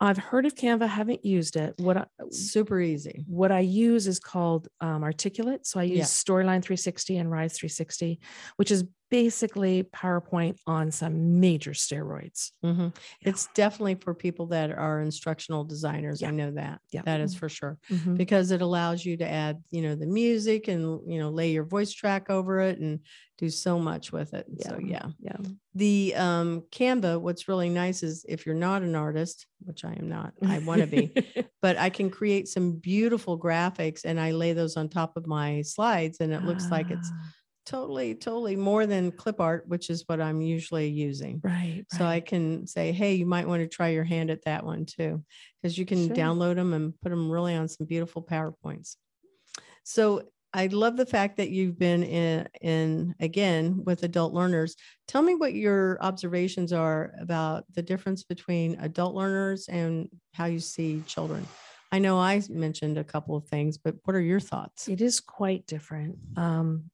[0.00, 1.74] I've heard of Canva, haven't used it.
[1.78, 3.24] What I, Super easy.
[3.28, 5.66] what I use is called um, Articulate.
[5.66, 6.04] So I use Yeah.
[6.04, 8.18] Storyline 360 and Rise 360,
[8.56, 12.50] which is basically PowerPoint on some major steroids.
[12.64, 12.92] Mhm.
[13.20, 13.28] Yeah.
[13.28, 16.20] It's definitely for people that are instructional designers.
[16.20, 16.80] I know that.
[16.90, 17.02] Yeah.
[17.02, 17.78] That is for sure.
[17.88, 18.16] Mhm.
[18.16, 21.62] Because it allows you to add, you know, the music and, you know, lay your
[21.62, 22.98] voice track over it and
[23.38, 24.46] do so much with it.
[24.60, 25.10] So yeah.
[25.20, 25.36] Yeah.
[25.76, 30.08] The um Canva, what's really nice is if you're not an artist, which I am
[30.08, 31.12] not, I want to be,
[31.62, 35.62] but I can create some beautiful graphics and I lay those on top of my
[35.62, 37.30] slides and it looks like it's Ah,
[37.66, 41.40] totally, totally more than clip art, which is what I'm usually using.
[41.42, 41.84] right.
[41.90, 44.86] So I can say, hey, you might want to try your hand at that one
[44.86, 45.24] too,
[45.62, 46.16] because you can Sure.
[46.16, 48.96] download them and put them really on some beautiful PowerPoints.
[49.84, 50.22] So
[50.52, 54.76] I love the fact that you've been in, in again with adult learners.
[55.08, 60.60] Tell me what your observations are about the difference between adult learners and how you
[60.60, 61.46] see children.
[61.90, 64.88] I know I mentioned a couple of things, but what are your thoughts?
[64.88, 66.18] It is quite different.
[66.36, 66.90] Um,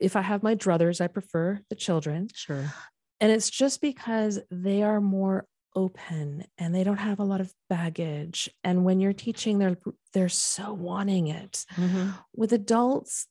[0.00, 2.28] if I have my druthers, I prefer the children.
[2.34, 2.72] Sure.
[3.20, 7.52] And it's just because they are more open and they don't have a lot of
[7.68, 8.48] baggage.
[8.62, 9.76] And when you're teaching, they're
[10.12, 11.64] they're so wanting it.
[11.74, 12.14] Mhm.
[12.34, 13.26] With adults,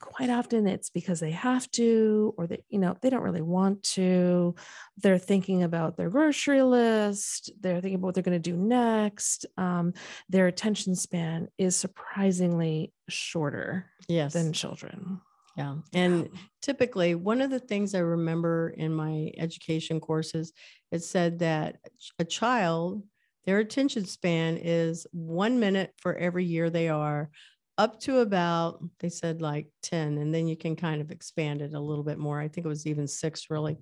[0.00, 3.84] quite often it's because they have to, or they, you know, they don't really want
[3.84, 4.56] to.
[4.96, 7.52] They're thinking about their grocery list.
[7.60, 9.46] They're thinking about what they're going to do next.
[9.56, 9.92] Um,
[10.28, 14.32] their attention span is surprisingly shorter Yes.
[14.32, 15.20] than children.
[15.56, 15.76] Yeah.
[15.92, 16.30] And
[16.62, 20.52] typically, one of the things I remember in my education courses,
[20.90, 21.76] it said that
[22.18, 23.04] a child,
[23.44, 27.30] their attention span is one minute for every year they are,
[27.78, 31.74] up to about, they said like 10, and then you can kind of expand it
[31.74, 32.38] a little bit more.
[32.38, 33.76] I think it was even six, really.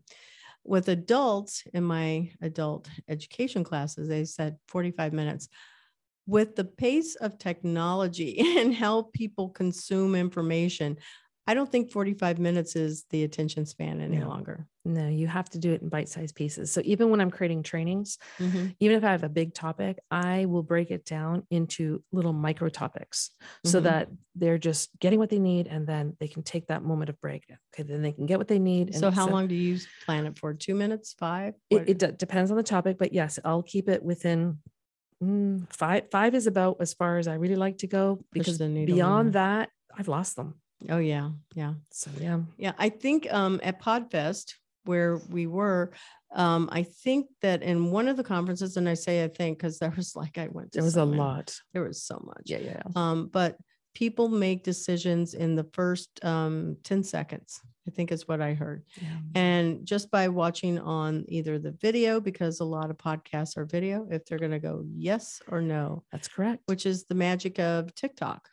[0.64, 5.48] With adults in my adult education classes, they said 45 minutes.
[6.26, 10.98] With the pace of technology and how people consume information,
[11.50, 14.28] I don't think 45 minutes is the attention span any No.
[14.28, 14.68] longer.
[14.84, 16.70] No, you have to do it in bite-sized pieces.
[16.70, 18.76] So even when I'm creating trainings, Mhm.
[18.78, 22.68] even if I have a big topic, I will break it down into little micro
[22.68, 23.30] topics
[23.64, 23.82] so Mhm.
[23.82, 27.20] that they're just getting what they need and then they can take that moment of
[27.20, 27.42] break.
[27.74, 28.94] Okay, then they can get what they need.
[28.94, 30.54] So, how long do you plan it for?
[30.54, 31.14] Two minutes?
[31.14, 31.54] Five?
[31.68, 34.58] It, it de- depends on the topic, but yes, I'll keep it within
[35.20, 36.10] mm, five.
[36.12, 38.96] Five is about as far as I really like to go because the needle in
[38.96, 40.60] beyond that, I've lost them.
[40.88, 41.30] Oh, yeah.
[41.54, 41.74] Yeah.
[41.90, 42.72] So yeah, Yeah.
[42.78, 45.92] I think um, at PodFest, where we were,
[46.34, 49.78] um, I think that in one of the conferences, and I say I think because
[49.78, 51.18] there was like, I went to there was so a many.
[51.18, 51.54] lot.
[51.74, 52.44] There was so much.
[52.46, 52.82] Yeah, yeah.
[52.96, 53.56] Um, but
[53.94, 58.84] people make decisions in the first um, 10 seconds, I think is what I heard.
[59.02, 59.18] yeah.
[59.34, 64.06] And just by watching on either the video, because a lot of podcasts are video,
[64.10, 66.62] if they're going to go yes or no, That's correct.
[66.66, 68.48] which is the magic of TikTok.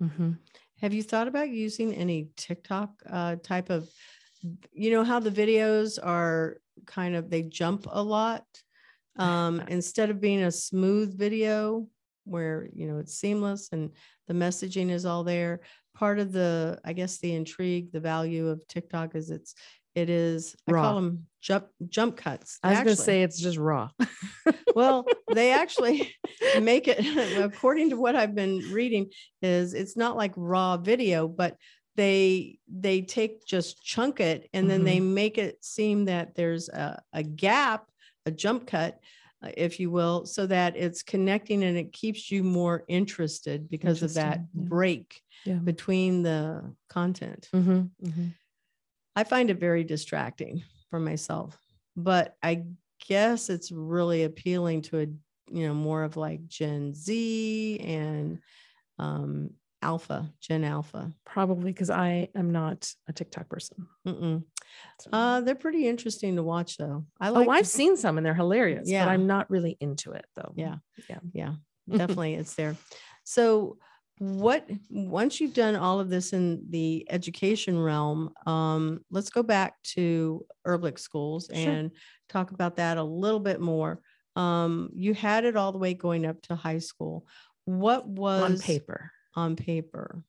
[0.00, 0.32] hmm
[0.80, 3.88] Have you thought about using any TikTok uh, type of,
[4.72, 8.44] you know, how the videos are kind of they jump a lot
[9.18, 11.88] um, instead of being a smooth video
[12.24, 13.90] where you know it's seamless and
[14.28, 15.60] the messaging is all there.
[15.94, 19.54] Part of the, I guess, the intrigue, the value of TikTok is it's
[19.96, 20.80] it is Raw.
[20.80, 22.58] I call them jump jump cuts.
[22.62, 23.88] I was going to say it's just raw.
[24.74, 26.14] well, they actually
[26.60, 27.00] make it
[27.38, 31.56] according to what I've been reading is it's not like raw video, but
[31.96, 37.02] they they take just chunk it and then they make it seem that there's a,
[37.14, 37.86] a gap,
[38.26, 38.98] a jump cut,
[39.42, 44.02] uh, if you will, so that it's connecting and it keeps you more interested because
[44.02, 44.62] of that yeah.
[44.68, 45.54] break yeah.
[45.54, 47.48] between the content.
[47.54, 48.34] Mhm, mhm.
[49.16, 51.58] I find it very distracting for myself,
[51.96, 52.64] but I
[53.08, 55.06] guess it's really appealing to a
[55.50, 58.38] you know more of like Gen Z and
[58.98, 59.50] um,
[59.82, 61.12] Alpha, Gen Alpha.
[61.24, 63.86] Probably because I am not a TikTok person.
[64.06, 64.42] Mm-mm.
[65.12, 67.06] Uh, they're pretty interesting to watch, though.
[67.20, 67.48] I like.
[67.48, 69.04] oh, I've seen some and they're hilarious, Yeah.
[69.04, 70.52] but I'm not really into it though.
[70.56, 70.76] Yeah.
[71.08, 71.18] Yeah.
[71.32, 71.54] yeah,
[71.90, 72.76] definitely, it's there.
[73.24, 73.78] So,
[74.18, 79.74] what once you've done all of this in the education realm, um, let's go back
[79.94, 81.70] to Irblich schools Sure.
[81.70, 81.90] and
[82.28, 84.00] talk about that a little bit more.
[84.34, 87.26] Um, you had it all the way going up to high school.
[87.64, 89.10] What was On paper.
[89.34, 90.22] On paper.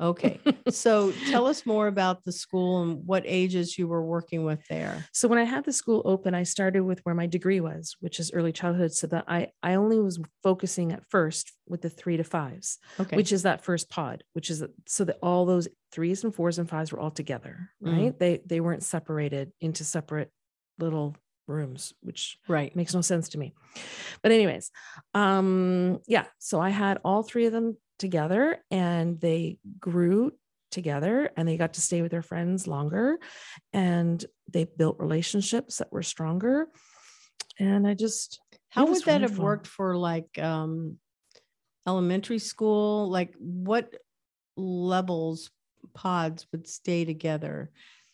[0.00, 0.40] Okay.
[0.68, 5.04] so tell us more about the school and what ages you were working with there.
[5.12, 8.20] So when I had the school open, I started with where my degree was, which
[8.20, 8.92] is early childhood.
[8.92, 13.16] So that I I only was focusing at first with the three to fives, Okay.
[13.16, 16.68] which is that first pod, which is so that all those threes and fours and
[16.68, 17.96] fives were all together, Mm.
[17.96, 18.18] right?
[18.18, 20.30] They they weren't separated into separate
[20.78, 21.16] little
[21.48, 22.74] rooms, which right.
[22.76, 23.54] makes no sense to me.
[24.22, 24.70] But anyways,
[25.14, 30.32] um yeah, so I had all three of them together and they grew
[30.70, 33.18] together and they got to stay with their friends longer
[33.72, 36.66] and they built relationships that were stronger
[37.58, 40.98] and I just How would that have worked for like um
[41.86, 43.08] elementary school?
[43.08, 43.94] Like what
[44.56, 45.50] levels
[45.94, 47.70] pods would stay together?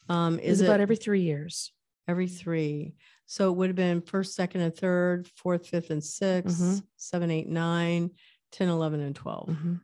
[0.09, 1.73] Um is is it about every 3 years.
[2.07, 2.95] every three?
[3.27, 6.83] So it would have been first, second, and third, fourth, fifth, and 6th Mhm.
[6.97, 8.11] seven, eight, nine,
[8.53, 9.49] 10, 11, and 12.
[9.49, 9.81] Mhm.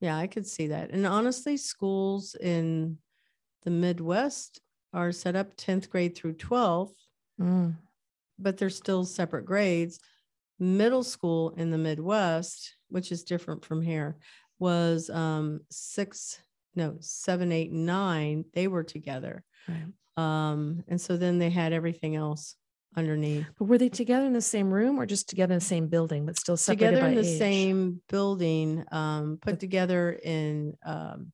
[0.00, 0.90] Yeah, I could see that.
[0.90, 2.98] And honestly, schools in
[3.62, 4.60] the Midwest
[4.92, 6.94] are set up 10th grade through 12th,
[7.38, 7.76] Mm.
[8.38, 10.00] but they're still separate grades.
[10.58, 14.18] Middle school in the Midwest, which is different from here,
[14.58, 16.42] was um, six,
[16.74, 18.44] no, seven, eight, nine.
[18.52, 19.44] They were together.
[19.68, 19.86] Right.
[20.16, 22.56] Um, and so then they had everything else
[22.96, 23.46] underneath.
[23.58, 26.26] But were they together in the same room or just together in the same building
[26.26, 27.38] but still separated together by in the age?
[27.38, 31.32] same building, um, put But- together in um,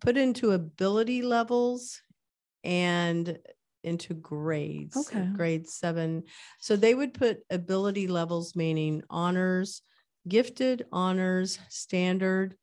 [0.00, 2.00] put into ability levels
[2.62, 3.36] and
[3.82, 4.96] into grades.
[4.96, 5.26] Okay.
[5.34, 6.22] Grade seven.
[6.60, 9.82] So they would put ability levels, meaning honors,
[10.28, 12.54] gifted, honors, standard,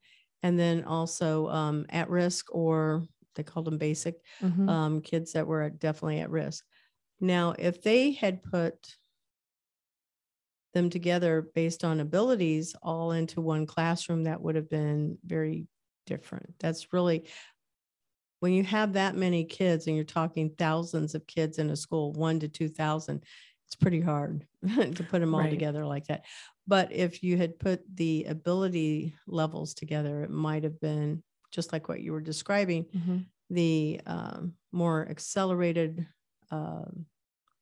[0.44, 3.04] and then also um, at risk or
[3.36, 4.70] they called them basic Mhm.
[4.70, 6.64] um, kids that were definitely at risk.
[7.20, 8.98] Now, if they had put
[10.74, 15.68] them together based on abilities all into one classroom, that would have been very
[16.06, 16.56] different.
[16.60, 17.26] That's really
[18.40, 22.12] when you have that many kids and you're talking thousands of kids in a school,
[22.14, 23.24] one to 2,000,
[23.66, 24.46] it's pretty hard
[24.96, 25.50] to put them all Right.
[25.50, 26.26] together like that.
[26.68, 31.88] But if you had put the ability levels together, it might have been just like
[31.88, 33.30] what you were describing Mhm.
[33.50, 36.08] the um, more accelerated
[36.52, 37.06] um,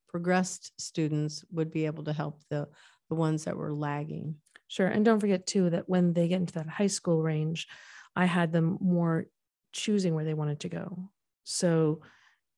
[0.08, 2.68] progressed students would be able to help the
[3.10, 4.36] the ones that were lagging
[4.68, 4.88] Sure.
[4.88, 7.68] And don't forget too that when they get into that high school range,
[8.16, 9.26] I had them more
[9.72, 11.10] choosing where they wanted to go.
[11.44, 12.00] So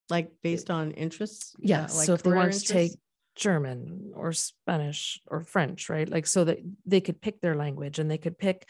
[0.08, 2.92] like based on interests yes, like so if they wanted to take?
[3.34, 6.08] German or Spanish or French, right?
[6.08, 8.66] Like so that they could pick their language and they could pick,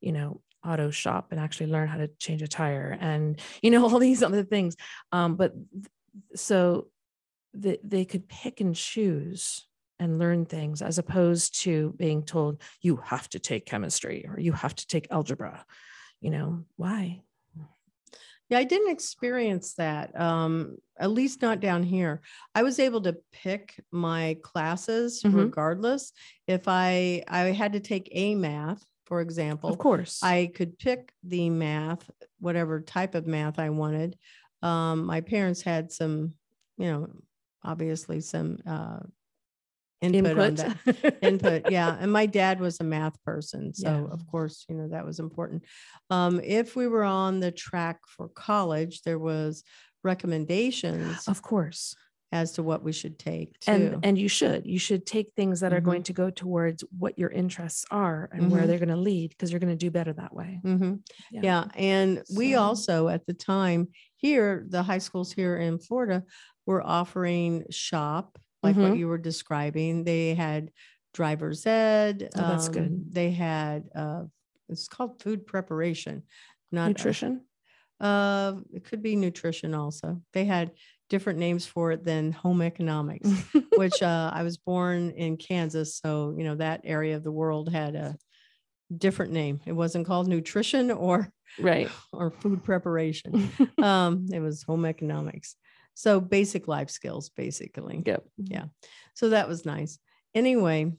[0.00, 3.84] you know, auto shop and actually learn how to change a tire and you know
[3.88, 4.76] all these other things.
[5.12, 5.52] Um, but
[6.34, 6.88] so
[7.54, 9.66] they, they could pick and choose
[9.98, 14.52] and learn things as opposed to being told you have to take chemistry or you
[14.52, 15.64] have to take algebra.
[16.20, 17.22] You know, why?
[18.48, 22.20] yeah i didn't experience that um at least not down here
[22.54, 25.34] i was able to pick my classes Mhm.
[25.34, 26.12] regardless
[26.46, 30.20] if i i had to take a math for example Of course.
[30.22, 32.10] I could pick the math,
[32.40, 34.18] whatever type of math I wanted.
[34.60, 36.34] Um, my parents had some,
[36.76, 37.08] you know,
[37.64, 39.00] obviously some uh,
[40.00, 40.56] input, on Input.
[40.58, 44.12] that input yeah and my dad was a math person so Yeah.
[44.14, 45.64] of course you know that was important
[46.10, 49.64] um, if we were on the track for college there was
[50.04, 51.96] recommendations Of course.
[52.30, 55.60] as to what we should take too and and you should you should take things
[55.60, 55.84] that are Mhm.
[55.84, 58.66] going to go towards what your interests are and where Mhm.
[58.68, 60.94] they're going to lead because you're going to do better that way hmm
[61.32, 61.40] Yeah.
[61.42, 61.64] Yeah.
[61.74, 63.88] And we also, at the time
[64.18, 66.24] here, the high schools here in Florida
[66.66, 68.98] were offering shop, like what Mhm.
[68.98, 70.04] you were describing.
[70.04, 70.72] They had
[71.14, 72.30] driver's ed.
[72.36, 73.14] Oh, that's um, good.
[73.14, 74.24] They had, uh,
[74.68, 76.24] it's called food preparation,
[76.70, 77.46] not nutrition
[78.00, 80.22] Uh, it could be nutrition also.
[80.32, 80.72] They had
[81.08, 83.28] different names for it than home economics,
[83.74, 85.98] which uh, I was born in Kansas.
[85.98, 88.16] So, you know, that area of the world had a
[88.96, 89.60] different name.
[89.66, 93.50] It wasn't called nutrition or right or food preparation.
[93.82, 95.56] um, it was home economics.
[95.94, 98.02] So basic life skills, basically.
[98.06, 98.66] yep Yeah.
[99.14, 99.98] So that was nice.
[100.34, 100.92] Anyway,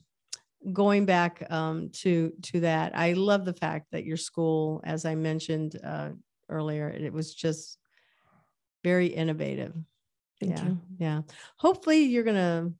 [0.72, 5.14] going back um, to to that, I love the fact that your school, as I
[5.14, 6.10] mentioned uh,
[6.48, 7.78] earlier, it was just
[8.82, 9.74] very innovative.
[10.40, 10.64] thank yeah.
[10.64, 11.20] you Yeah.
[11.56, 12.72] Hopefully, you're gonna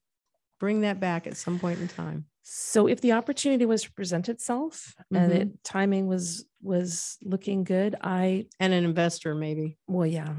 [0.58, 2.26] bring that back at some point in time.
[2.52, 5.36] So if the opportunity was to present itself and Mhm.
[5.40, 9.78] it timing was was looking good i And an investor, maybe.
[9.86, 10.34] well yeah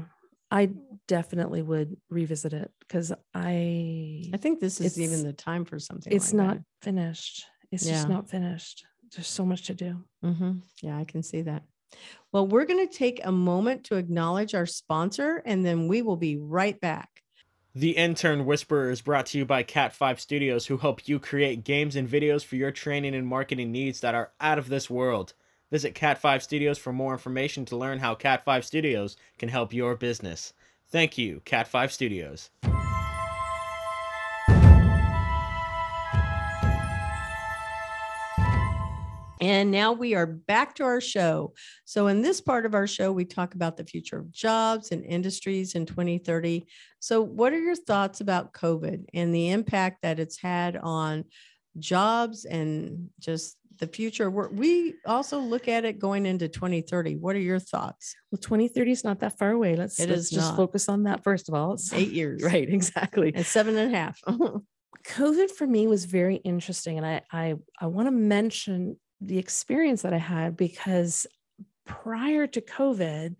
[0.50, 0.68] i
[1.08, 6.12] definitely would revisit it because i I think this is even the time for something.
[6.12, 6.64] it's like not that.
[6.82, 7.92] finished it's Yeah.
[7.94, 8.84] just not finished
[9.14, 10.52] there's so much to do mm-hmm.
[10.82, 11.62] Yeah, I can see that.
[12.32, 16.16] Well, we're going to take a moment to acknowledge our sponsor, and then we will
[16.16, 17.10] be right back.
[17.74, 21.96] The Intern Whisperer is brought to you by Cat5 Studios, who help you create games
[21.96, 25.32] and videos for your training and marketing needs that are out of this world.
[25.70, 30.52] Visit Cat5 Studios for more information to learn how Cat5 Studios can help your business.
[30.90, 32.50] Thank you, Cat5 Studios.
[39.42, 41.52] And now we are back to our show.
[41.84, 45.04] So, in this part of our show, we talk about the future of jobs and
[45.04, 46.64] industries in 2030.
[47.00, 51.24] So, what are your thoughts about COVID and the impact that it's had on
[51.76, 54.30] jobs and just the future?
[54.30, 57.16] We're, also look at it going into 2030.
[57.16, 58.14] What are your thoughts?
[58.30, 60.56] well 2030 is not that far away let's, It let's just not.
[60.56, 62.42] focus on that first of all It's- Eight years.
[62.44, 64.20] right exactly And seven and a half.
[65.04, 70.02] COVID for me was very interesting, and I I, I want to mention the experience
[70.02, 71.26] that I had because
[71.86, 73.36] prior to COVID,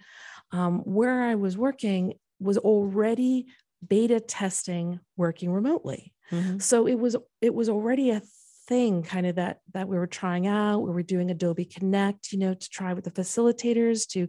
[0.52, 3.46] um, where I was working was already
[3.86, 6.12] beta testing working remotely.
[6.30, 6.62] Mhm.
[6.62, 8.22] So it was it was already a
[8.68, 10.80] thing kind of that that we were trying out.
[10.80, 14.28] We were doing Adobe Connect, you know, to try with the facilitators to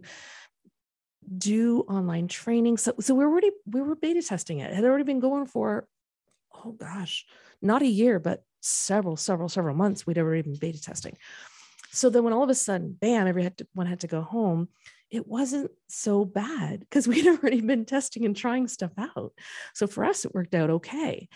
[1.38, 2.76] do online training.
[2.76, 4.70] So so we were already we were beta testing it.
[4.70, 5.86] It had already been going for
[6.64, 7.26] oh gosh,
[7.62, 10.06] not a year, but several, several, several months.
[10.06, 11.16] We'd already been beta testing.
[11.90, 14.68] So then when all of a sudden, bam, everyone had to go home,
[15.10, 19.32] it wasn't so bad because we'd already been testing and trying stuff out.
[19.74, 21.28] So for us, it worked out okay.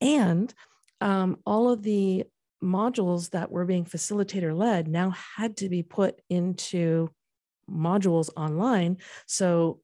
[0.00, 0.52] And
[1.00, 2.24] um, all of the
[2.62, 7.08] modules that were being facilitator led now had to be put into
[7.70, 8.98] modules online.
[9.26, 9.80] So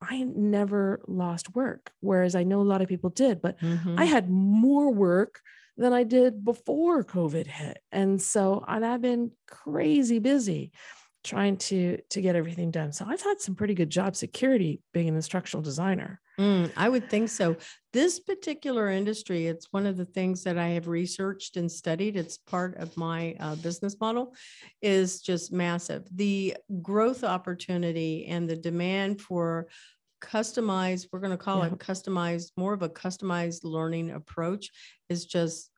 [0.00, 3.98] I never lost work, whereas I know a lot of people did, but Mhm.
[3.98, 5.40] I had more work
[5.82, 7.78] than I did before COVID hit.
[7.92, 10.72] And so and I've been crazy busy
[11.24, 12.92] trying to to get everything done.
[12.92, 16.20] So I've had some pretty good job security being an instructional designer.
[16.40, 17.56] Mm, I would think so.
[17.92, 22.16] This particular industry, it's one of the things that I have researched and studied.
[22.16, 24.34] It's part of my uh, business model,
[24.80, 26.02] is just massive.
[26.16, 29.68] The growth opportunity and the demand for
[30.22, 31.66] customized, we're going to call Yeah.
[31.72, 34.70] it customized, more of a customized learning approach
[35.10, 35.70] is just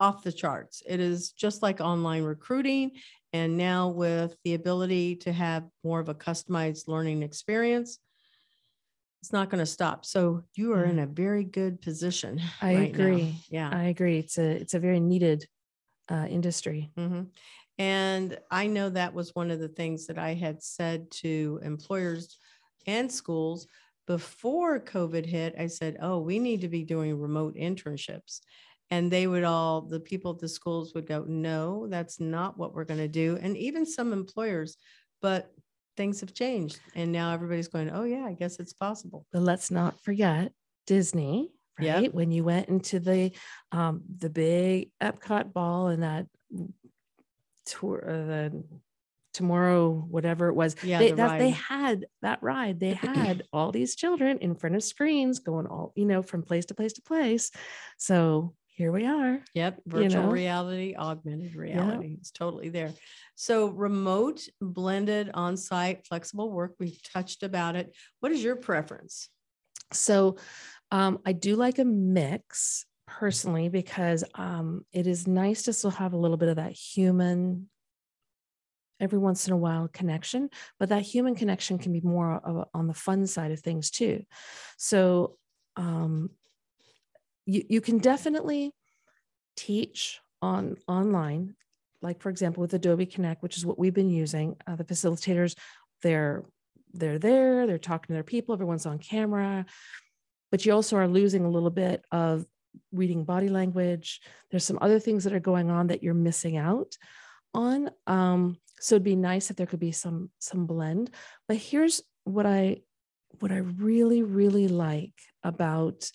[0.00, 0.82] off the charts.
[0.86, 2.92] It is just like online recruiting.
[3.32, 7.98] And now with the ability to have more of a customized learning experience,
[9.22, 10.04] it's not going to stop.
[10.04, 12.40] So you are in a very good position.
[12.62, 13.04] I right now.
[13.04, 13.34] agree.
[13.50, 13.70] Yeah.
[13.72, 14.18] I agree.
[14.18, 15.48] It's a it's a very needed
[16.08, 16.92] uh, industry.
[16.96, 17.28] Mhm.
[17.78, 22.38] And I know that was one of the things that I had said to employers
[22.86, 23.66] and schools
[24.06, 25.54] before COVID hit.
[25.58, 28.40] I said, oh, we need to be doing remote internships.
[28.90, 32.74] And they would all, the people at the schools would go, no, that's not what
[32.74, 33.38] we're going to do.
[33.40, 34.76] And even some employers,
[35.20, 35.50] but
[35.96, 36.78] things have changed.
[36.94, 39.26] And now everybody's going, oh, yeah, I guess it's possible.
[39.32, 40.52] But let's not forget
[40.86, 42.00] Disney, Yep.
[42.00, 42.14] right?
[42.14, 43.32] When you went into the
[43.72, 46.26] um, the big Epcot ball and that
[47.66, 48.64] tour, uh, the
[49.34, 52.80] tomorrow, whatever it was, Yeah, they, the that, they had that ride.
[52.80, 56.64] They had all these children in front of screens going all, you know, from place
[56.66, 57.50] to place to place.
[57.98, 59.40] So here we are.
[59.54, 59.80] Yep.
[59.86, 60.30] Virtual know?
[60.30, 62.18] reality, augmented reality.
[62.20, 62.92] It's totally there.
[63.34, 66.74] So remote, blended, on-site, flexible work.
[66.78, 67.96] We've touched about it.
[68.20, 69.30] What is your preference?
[69.94, 70.36] So
[70.90, 76.12] um, I do like a mix personally because um, it is nice to still have
[76.12, 77.70] a little bit of that human
[79.00, 80.48] every once in a while connection
[80.80, 84.22] but that human connection can be more of, on the fun side of things too
[84.78, 85.36] so
[85.76, 86.30] um,
[87.46, 88.72] you, you can definitely
[89.56, 91.54] teach on online
[92.02, 95.56] like for example with adobe connect which is what we've been using uh, the facilitators
[96.02, 96.44] they're
[96.92, 99.64] they're there they're talking to their people everyone's on camera
[100.50, 102.44] but you also are losing a little bit of
[102.92, 104.20] reading body language.
[104.50, 106.96] There's some other things that are going on that you're missing out
[107.54, 111.10] on um, so it'd be nice if there could be some some blend.
[111.48, 112.78] But here's what i
[113.38, 116.10] what i really really like about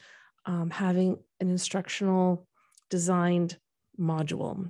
[0.46, 2.48] um, having an instructional
[2.90, 3.58] designed
[4.00, 4.70] module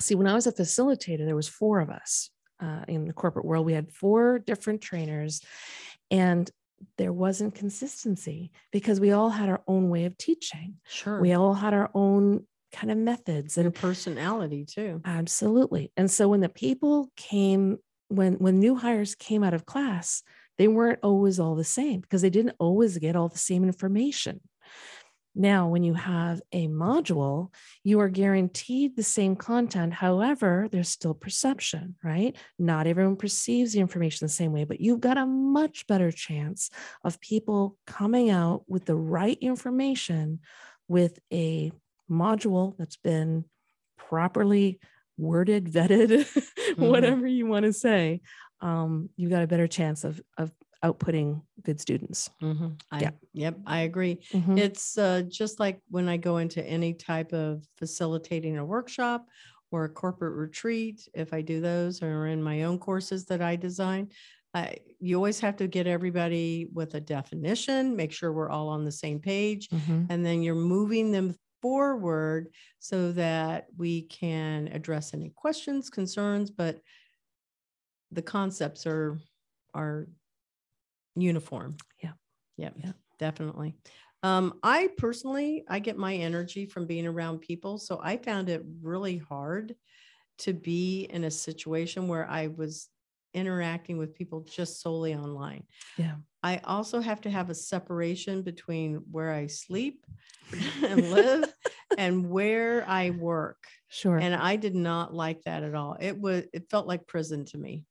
[0.00, 2.30] see when i was a facilitator there was four of us
[2.60, 5.40] uh, in the corporate world we had four different trainers
[6.10, 6.50] and
[6.98, 11.20] there wasn't consistency because we all had our own way of teaching Sure.
[11.20, 15.00] we all had our own kind of methods Your and personality too.
[15.04, 15.92] Absolutely.
[15.96, 17.78] And so when the people came,
[18.08, 20.22] when when new hires came out of class,
[20.58, 24.40] they weren't always all the same because they didn't always get all the same information.
[25.34, 27.52] Now, when you have a module,
[27.82, 29.94] you are guaranteed the same content.
[29.94, 32.36] However, there's still perception, right?
[32.58, 36.70] Not everyone perceives the information the same way, but you've got a much better chance
[37.02, 40.40] of people coming out with the right information
[40.86, 41.72] with a
[42.10, 43.44] module that's been
[43.96, 44.80] properly
[45.16, 46.26] worded, vetted,
[46.76, 48.20] whatever you want to say,
[48.60, 50.52] um, you've got a better chance of of
[50.84, 52.30] outputting good students.
[52.42, 52.80] Mhm.
[52.90, 53.10] I, Yeah.
[53.34, 53.58] Yep.
[53.66, 54.16] I agree.
[54.32, 54.58] Mhm.
[54.58, 59.26] It's uh, just like when I go into any type of facilitating a workshop
[59.70, 63.56] or a corporate retreat, if I do those or in my own courses that I
[63.56, 64.10] design,
[64.54, 68.84] I, you always have to get everybody with a definition, make sure we're all on
[68.84, 70.06] the same page, Mhm.
[70.10, 76.80] and then you're moving them forward so that we can address any questions, concerns, but
[78.10, 79.18] the concepts are
[79.74, 80.08] are
[81.14, 81.76] uniform.
[82.02, 82.12] Yeah.
[82.56, 82.74] Yep.
[82.82, 82.92] Yeah.
[83.18, 83.74] Definitely.
[84.22, 87.78] Um, I personally, I get my energy from being around people.
[87.78, 89.74] So I found it really hard
[90.38, 92.88] to be in a situation where I was
[93.34, 95.64] interacting with people just solely online.
[95.96, 96.16] Yeah.
[96.42, 100.04] I also have to have a separation between where I sleep
[100.82, 101.52] and live
[101.96, 103.58] and where I work.
[103.88, 104.18] Sure.
[104.18, 105.96] And I did not like that at all.
[106.00, 107.86] It was it felt like prison to me.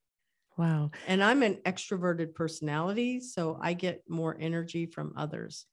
[0.57, 0.91] Wow.
[1.07, 5.65] And I'm an extroverted personality, so I get more energy from others.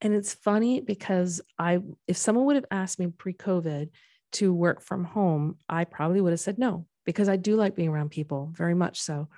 [0.00, 3.90] And it's funny because I, if someone would have asked me pre-COVID
[4.32, 7.88] to work from home, I probably would have said no because I do like being
[7.88, 9.28] around people very much so.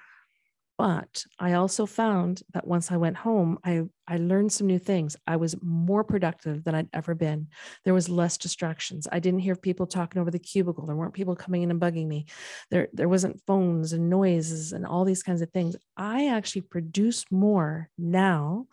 [0.78, 5.16] But I also found that once I went home, I I learned some new things.
[5.26, 7.48] I was more productive than I'd ever been.
[7.84, 9.06] There was less distractions.
[9.12, 10.86] I didn't hear people talking over the cubicle.
[10.86, 12.26] There weren't people coming in and bugging me.
[12.70, 15.76] There there wasn't phones and noises and all these kinds of things.
[15.96, 18.66] I actually produce more now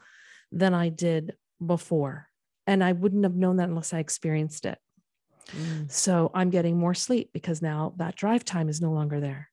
[0.52, 2.28] than I did before.
[2.66, 4.78] And I wouldn't have known that unless I experienced it.
[5.52, 5.91] Mm.
[5.91, 9.50] So I'm getting more sleep because now that drive time is no longer there.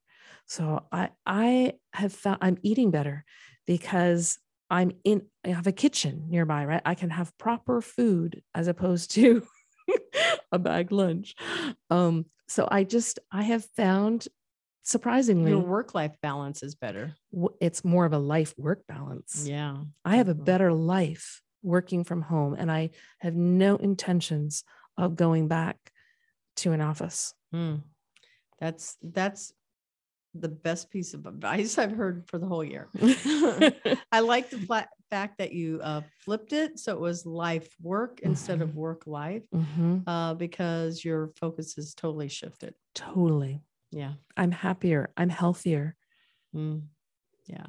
[0.46, 3.24] So I I have found I'm eating better
[3.66, 4.38] because
[4.70, 6.82] I'm in I have a kitchen nearby, right?
[6.84, 9.46] I can have proper food as opposed to
[10.52, 11.34] a bag lunch.
[11.90, 14.28] Um, so I just I have found
[14.82, 17.14] surprisingly Your work life balance is better.
[17.60, 19.44] it's more of a life work balance.
[19.48, 19.76] Yeah.
[20.04, 24.62] I have a better life working from home and I have no intentions
[24.96, 25.76] of going back
[26.56, 27.34] to an office.
[27.52, 27.76] Hmm.
[28.60, 29.52] That's that's
[30.40, 32.88] the best piece of advice I've heard for the whole year.
[34.12, 38.20] I like the flat fact that you uh, flipped it so it was life work
[38.22, 40.02] instead of work life Mhm.
[40.06, 42.74] uh, because your focus is totally shifted.
[42.94, 43.62] Totally.
[43.90, 44.14] Yeah.
[44.36, 45.10] I'm happier.
[45.16, 45.94] I'm healthier.
[46.54, 46.82] Mm.
[47.46, 47.66] Yeah.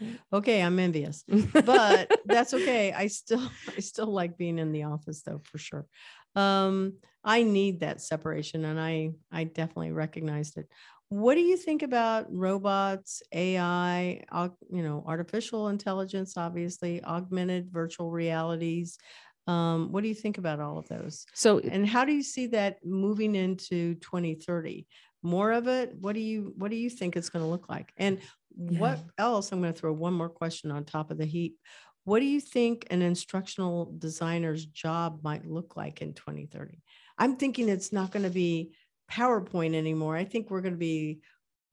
[0.00, 0.18] Mm.
[0.32, 1.24] Okay, I'm envious,
[1.64, 2.92] but that's okay.
[2.92, 5.86] I still I still like being in the office though for sure.
[6.34, 10.66] Um, I need that separation, and I I definitely recognized it.
[11.14, 14.24] What do you think about robots, AI,
[14.68, 18.98] you know, artificial intelligence, obviously, augmented virtual realities?
[19.46, 21.24] Um, what do you think about all of those?
[21.32, 24.88] so And how do you see that moving into 2030?
[25.22, 25.94] More of it?
[26.00, 27.92] What do you what do you think it's going to look like?
[27.96, 29.52] And what else?
[29.52, 31.58] I'm going to throw one more question on top of the heap.
[32.04, 36.82] what do you think an instructional designer's job might look like in 2030?
[37.18, 38.74] I'm thinking it's not going to be
[39.10, 40.16] PowerPoint anymore.
[40.16, 41.20] I think we're going to be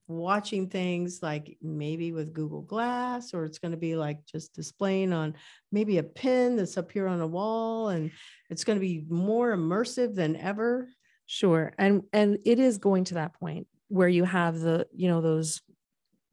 [0.07, 5.13] watching things like maybe with Google Glass, or it's going to be like just displaying
[5.13, 5.35] on
[5.71, 8.11] maybe a pin that's up here on a wall, and
[8.49, 10.89] it's going to be more immersive than ever.
[11.25, 15.21] Sure, and and it is going to that point where you have the you know
[15.21, 15.61] those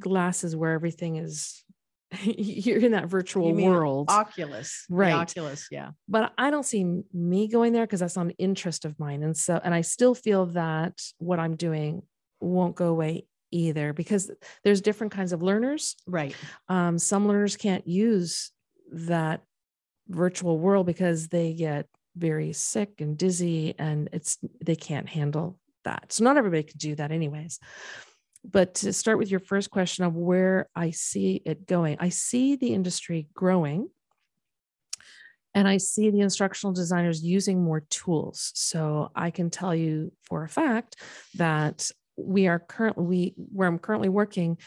[0.00, 1.64] glasses where everything is
[2.22, 4.08] you're in that virtual world.
[4.08, 5.12] Oculus right.
[5.12, 5.90] Oculus yeah.
[6.08, 9.22] But i don't see me going there because that's not an interest of mine.
[9.22, 12.02] And so and i still feel that what i'm doing
[12.40, 14.30] won't go away either because
[14.62, 15.96] there's different kinds of learners.
[16.06, 16.34] Right.
[16.68, 18.52] Um, some learners can't use
[18.92, 19.42] that
[20.08, 21.86] virtual world because they get
[22.16, 26.12] very sick and dizzy and it's they can't handle that.
[26.12, 27.60] So not everybody can do that anyways
[28.44, 32.56] but to start with your first question of where I see it going, I see
[32.56, 33.90] the industry growing
[35.54, 38.52] and I see the instructional designers using more tools.
[38.54, 40.96] So I can tell you for a fact
[41.34, 44.58] that we are currently we where I'm currently working,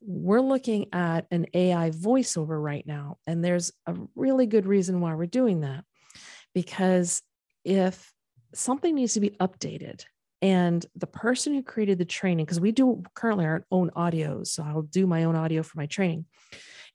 [0.00, 3.18] we're looking at an AI voiceover right now.
[3.26, 5.84] And there's a really good reason why we're doing that.
[6.54, 7.22] Because
[7.64, 8.12] if
[8.54, 10.04] something needs to be updated,
[10.42, 14.64] and the person who created the training, because we do currently our own audios, so
[14.64, 16.26] I'll do my own audio for my training.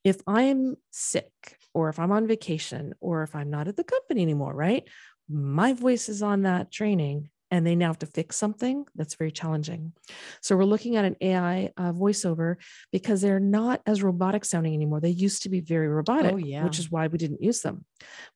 [0.03, 1.31] If I'm sick
[1.73, 4.83] or if I'm on vacation or if I'm not at the company anymore, right?
[5.29, 9.31] My voice is on that training and they now have to fix something that's very
[9.31, 9.93] challenging.
[10.41, 12.57] So we're looking at an AI uh, voiceover
[12.91, 14.99] because they're not as robotic sounding anymore.
[14.99, 16.65] They used to be very robotic, oh, yeah.
[16.65, 17.85] which is why we didn't use them.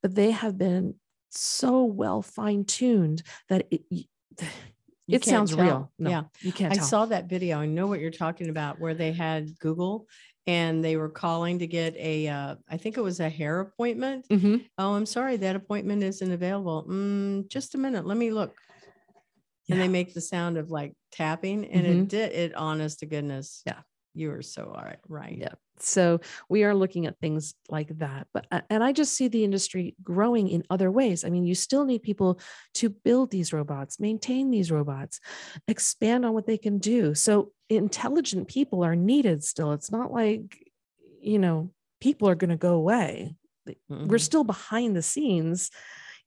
[0.01, 0.95] But they have been
[1.29, 3.81] so well fine tuned that it,
[5.11, 5.63] You it sounds tell.
[5.65, 5.91] real.
[5.99, 6.23] No, yeah.
[6.41, 6.85] you can't I tell.
[6.85, 7.59] saw that video.
[7.59, 10.07] I know what you're talking about where they had Google
[10.47, 14.25] and they were calling to get a, uh, I think it was a hair appointment.
[14.29, 14.65] Mhm.
[14.77, 16.85] Oh, I'm sorry, that appointment isn't available.
[16.89, 18.55] Mm, just a minute, let me look.
[19.69, 22.01] And they make the sound of like tapping, and Mhm.
[22.03, 22.55] it did it.
[22.55, 23.81] Honest to goodness, Yeah.
[24.13, 25.37] You were so all right, right.
[25.37, 25.53] Yeah.
[25.79, 28.27] So we are looking at things like that.
[28.33, 31.23] But and I just see the industry growing in other ways.
[31.25, 32.39] I mean, you still need people
[32.75, 35.19] to build these robots, maintain these robots,
[35.67, 37.15] expand on what they can do.
[37.15, 39.71] So intelligent people are needed still.
[39.73, 40.57] It's not like,
[41.21, 43.35] you know, people are going to go away.
[43.89, 44.19] We're Mhm.
[44.21, 45.71] still behind the scenes.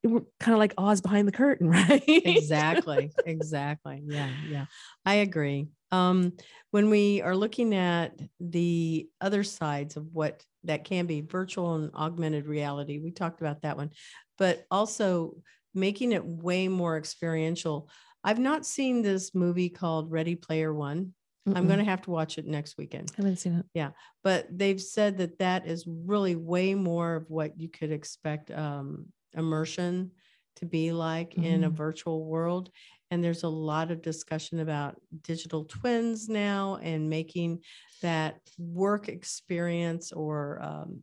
[0.02, 2.02] We're kind of like Oz behind the curtain, right?
[2.06, 4.66] exactly exactly yeah yeah
[5.06, 6.32] i agree um
[6.70, 11.94] when we are looking at the other sides of what that can be virtual and
[11.94, 13.90] augmented reality we talked about that one
[14.38, 15.36] but also
[15.74, 17.88] making it way more experiential
[18.24, 21.12] i've not seen this movie called ready player one
[21.54, 23.66] i'm going to have to watch it next weekend I haven't seen it.
[23.74, 23.90] Yeah.
[24.22, 29.06] But they've said that that is really way more of what you could expect um,
[29.36, 30.12] immersion
[30.56, 31.70] to be like in a Mhm.
[31.70, 32.70] virtual world
[33.10, 37.62] and there's a lot of discussion about digital twins now and making
[38.02, 41.02] that work experience or um,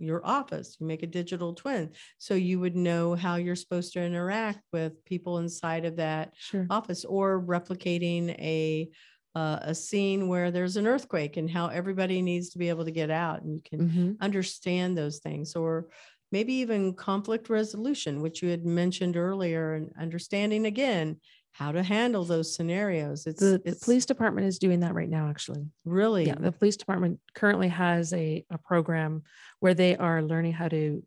[0.00, 4.00] your office you make a digital twin so you would know how you're supposed to
[4.02, 6.70] interact with people inside of that Sure.
[6.70, 8.88] office or replicating a
[9.34, 12.90] uh, a scene where there's an earthquake and how everybody needs to be able to
[12.90, 14.18] get out and you can Mhm.
[14.20, 15.88] understand those things or
[16.32, 21.18] maybe even conflict resolution which you had mentioned earlier and understanding again
[21.52, 25.28] how to handle those scenarios it's The, it's police department is doing that right now,
[25.28, 25.66] actually.
[25.84, 29.22] really Yeah, the police department currently has a, a program
[29.58, 31.02] where they are learning how to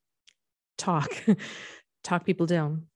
[0.78, 1.10] talk,
[2.04, 2.88] talk people down.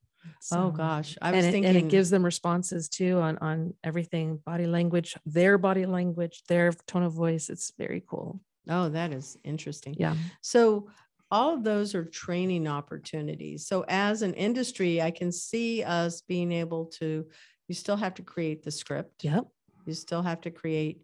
[0.52, 3.38] oh um, gosh i and was it, thinking and it gives them responses too on
[3.38, 7.48] on everything, body language, their body language, their tone of voice.
[7.48, 8.40] It's very cool.
[8.68, 10.16] oh that is interesting Yeah.
[10.42, 10.90] So
[11.30, 13.66] all of those are training opportunities.
[13.66, 17.26] So as an industry, I can see us being able to,
[17.68, 19.22] you still have to create the script.
[19.22, 19.52] Yep.
[19.86, 21.02] You still have to create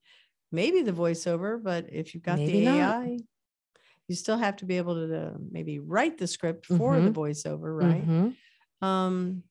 [0.53, 2.97] maybe the voiceover, but if you've got Maybe the not.
[2.97, 3.19] AI,
[4.09, 7.13] you still have to be able to maybe write the script for the Mhm.
[7.13, 8.09] voiceover, right?
[8.09, 8.37] Mhm.
[8.83, 9.45] Um,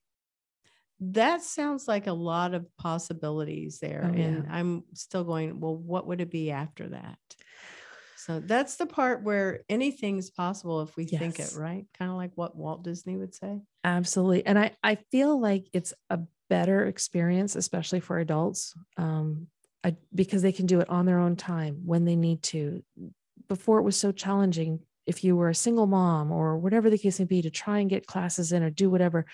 [0.99, 4.03] that sounds like a lot of possibilities there.
[4.03, 4.45] Oh, and yeah.
[4.47, 7.17] I'm still going, well, what would it be after that?
[8.26, 11.88] So that's the part where anything's possible if we think it, right?
[11.97, 13.61] Kind of like what Walt Disney would say.
[13.84, 14.45] Absolutely.
[14.45, 19.47] And I, I feel like it's a better experience, especially for adults, um,
[19.84, 22.84] I, because they can do it on their own time when they need to.
[23.47, 27.17] Before it was so challenging if you were a single mom or whatever the case
[27.17, 29.26] may be to try and get classes in or do whatever.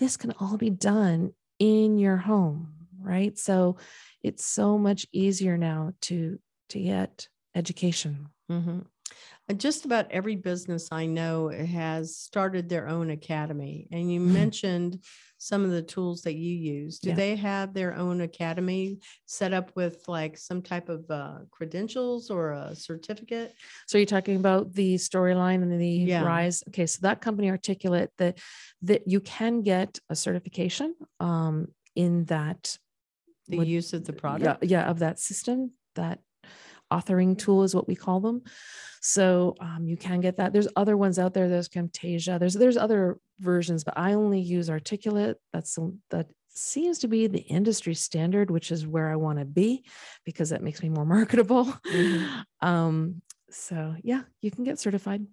[0.00, 3.38] This can all be done in your home, right?
[3.38, 3.76] So
[4.24, 8.28] it's so much easier now to to get education.
[8.50, 8.86] Mhm.
[9.48, 13.86] And just about every business I know has started their own academy.
[13.92, 14.32] And you Mhm.
[14.32, 15.04] mentioned
[15.36, 16.98] some of the tools that you use.
[16.98, 17.16] Do Yeah.
[17.16, 22.52] they have their own academy set up with like some type of uh, credentials or
[22.52, 23.54] a certificate?
[23.86, 26.22] So you're talking about the storyline and the Yeah.
[26.24, 26.62] rise.
[26.68, 28.38] Okay, so that company articulate that
[28.82, 32.78] that you can get a certification um, in that
[33.48, 34.64] The use of the yeah, product?
[34.64, 36.20] yeah of that system that
[36.92, 38.42] authoring tool is what we call them
[39.00, 42.76] so um, you can get that there's other ones out there there's camtasia there's there's
[42.76, 47.94] other versions but i only use articulate that's the, that seems to be the industry
[47.94, 49.84] standard which is where i want to be
[50.24, 52.44] because that makes me more marketable Mhm.
[52.60, 55.26] um so yeah you can get certified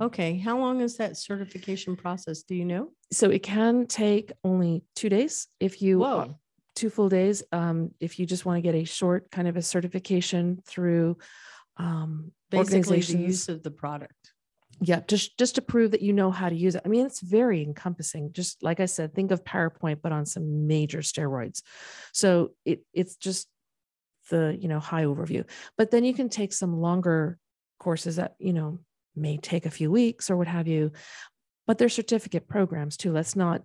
[0.00, 0.36] Okay.
[0.36, 2.42] How long is that certification process?
[2.42, 2.90] Do you know?
[3.12, 6.38] so it can take only two days if you Whoa.
[6.76, 9.62] Two full days um, if you just want to get a short kind of a
[9.62, 11.16] certification through
[11.78, 14.32] um, Basically, the use of the product.
[14.80, 16.82] yeah just just to prove that you know how to use it.
[16.84, 18.32] I mean it's very encompassing.
[18.32, 21.62] Just like i said think of powerpoint but on some major steroids.
[22.12, 23.48] So it it's just
[24.30, 25.44] the you know high overview.
[25.76, 27.38] But then you can take some longer
[27.78, 28.78] courses that you know
[29.14, 30.92] may take a few weeks or what have you.
[31.66, 33.12] But they're certificate programs too.
[33.12, 33.62] Let's not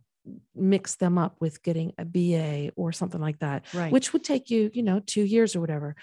[0.55, 3.91] mix them up with getting a ba or something like that Right.
[3.91, 5.95] which would take you, you know, two years or whatever.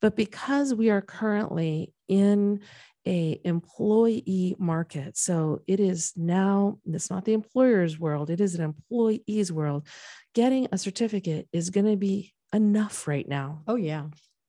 [0.00, 2.60] But because we are currently in
[3.06, 8.62] a employee market, so it is now, it's not the employer's world, it is an
[8.62, 9.86] employee's world.
[10.34, 13.62] Getting a certificate is going to be enough right now.
[13.68, 14.06] oh, yeah.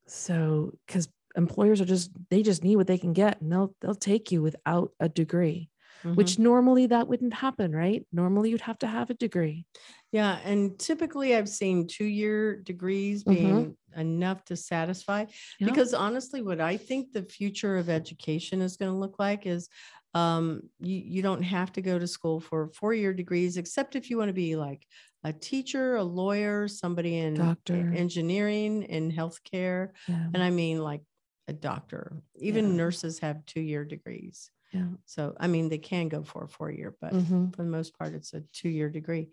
[0.08, 3.94] So because employers are just they just need what they can get and they'll they'll
[3.96, 5.70] take you without a degree,
[6.08, 6.16] Mhm.
[6.16, 8.06] which normally that wouldn't happen, right?
[8.12, 9.66] Normally you'd have to have a degree.
[10.12, 13.30] Yeah, and typically I've seen two-year degrees Mhm.
[13.34, 15.26] being enough to satisfy.
[15.60, 15.68] Yeah.
[15.68, 19.70] Because honestly, what I think the future of education is going to look like is
[20.14, 24.18] um, you you don't have to go to school for four-year degrees, except if you
[24.18, 24.88] want to be like
[25.24, 27.94] a teacher, a lawyer, somebody in Doctor.
[27.94, 30.30] engineering, in healthcare, Yeah.
[30.34, 31.02] and I mean like
[31.48, 32.24] a doctor.
[32.40, 32.76] Even Yeah.
[32.78, 34.50] nurses have two-year degrees.
[34.74, 34.90] Yeah.
[35.06, 37.56] So I mean, they can go for a four-year, but Mhm.
[37.56, 39.32] for the most part, it's a two-year degree.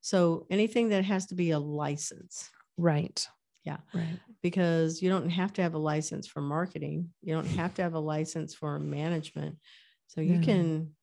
[0.00, 3.26] So anything that has to be a license, Right.
[3.64, 3.78] Yeah.
[3.92, 4.20] Right.
[4.42, 7.12] because you don't have to have a license for marketing.
[7.22, 9.58] You don't have to have a license for management.
[10.06, 10.44] So you No.
[10.44, 10.96] can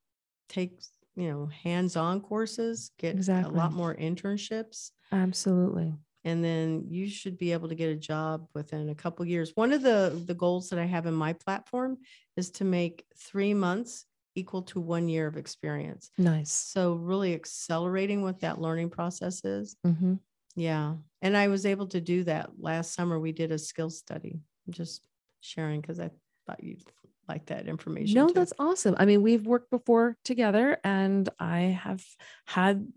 [0.49, 0.81] take,
[1.15, 5.95] you know, hands-on courses, get a lot more internships, Absolutely.
[6.25, 9.51] And then you should be able to get a job within a couple years.
[9.55, 11.97] One of the the goals that I have in my platform
[12.35, 16.11] is to make three months equal to one year of experience.
[16.17, 16.51] Nice.
[16.51, 19.77] So really accelerating what that learning process is.
[19.85, 20.15] hmm
[20.55, 20.95] Yeah.
[21.21, 23.19] And I was able to do that last summer.
[23.19, 24.41] We did a skill study.
[24.67, 25.07] I'm just
[25.39, 26.09] sharing because I
[26.45, 26.83] thought you'd
[27.29, 28.15] like that information.
[28.15, 28.33] No, too.
[28.33, 28.95] that's awesome.
[28.97, 32.03] I mean, we've worked before together and I have
[32.45, 32.87] had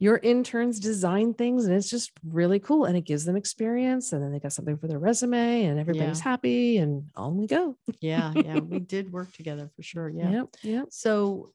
[0.00, 4.22] your interns design things and it's just really cool and it gives them experience and
[4.22, 6.24] then they got something for their resume and everybody's Yeah.
[6.24, 7.76] happy and on we go.
[8.00, 8.58] yeah, yeah.
[8.60, 10.08] We did work together for sure.
[10.08, 10.30] Yeah.
[10.30, 10.86] yeah Yep.
[10.90, 11.52] So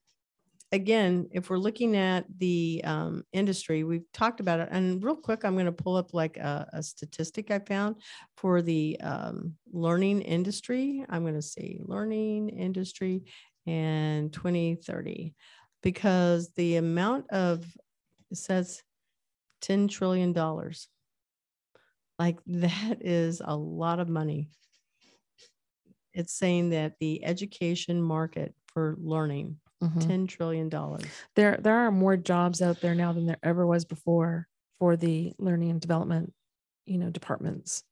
[0.73, 4.69] again, if we're looking at the um, industry, we've talked about it.
[4.71, 7.97] And real quick, I'm going to pull up like a, a statistic I found
[8.37, 11.05] for the um, learning industry.
[11.07, 13.23] I'm going to say learning industry
[13.67, 15.35] and 2030
[15.83, 17.65] because the amount of
[18.33, 18.83] it says
[19.61, 20.89] 10 trillion dollars.
[22.19, 24.49] Like that is a lot of money.
[26.13, 30.13] It's saying that the education market for learning Mhm.
[30.13, 30.69] $10 trillion.
[31.35, 34.47] There there are more jobs out there now than there ever was before
[34.79, 36.33] for the learning and development,
[36.85, 37.83] you know, departments.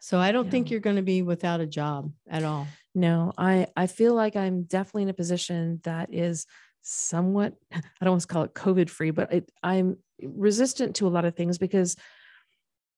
[0.00, 2.78] So I don't think you're going to be without a job at all.
[2.94, 6.46] No, I I feel like I'm definitely in a position that is
[6.82, 11.10] somewhat I don't want to call it COVID free, but it, I'm resistant to a
[11.10, 11.96] lot of things because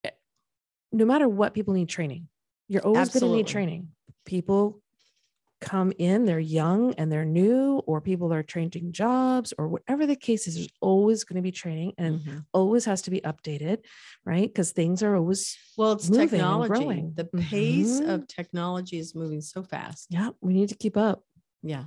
[0.05, 0.11] eh,
[0.93, 2.29] no matter what, people need training.
[2.69, 3.89] You're always going to need training.
[4.25, 4.81] People
[5.61, 10.17] come in, they're young and they're new, or people are changing jobs, or whatever the
[10.17, 10.57] case is.
[10.57, 12.45] There's always going to be training, and Mhm.
[12.53, 13.79] always has to be updated,
[14.27, 14.47] right?
[14.49, 16.69] Because things are always Well, it's technology.
[16.69, 17.15] growing.
[17.15, 18.15] The pace Mhm.
[18.15, 20.09] of technology is moving so fast.
[20.11, 20.31] yeah.
[20.43, 21.25] We need to keep up.
[21.63, 21.85] Yeah.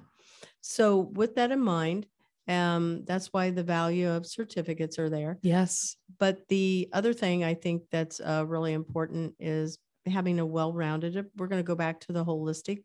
[0.69, 2.07] So with that in mind,
[2.47, 5.39] um, that's why the value of certificates are there.
[5.41, 5.95] Yes.
[6.19, 11.25] But the other thing I think that's uh, really important is having a well-rounded.
[11.37, 12.83] We're going to go back to the holistic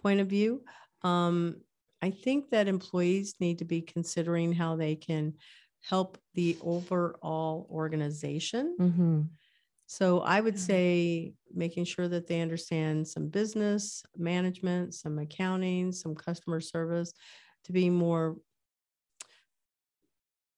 [0.00, 0.64] point of view.
[1.02, 1.60] Um,
[2.02, 5.34] I think that employees need to be considering how they can
[5.80, 8.74] help the overall organization.
[8.78, 9.22] hmm
[9.86, 10.60] So I would Yeah.
[10.60, 17.12] say making sure that they understand some business management, some accounting, some customer service
[17.64, 18.36] to be more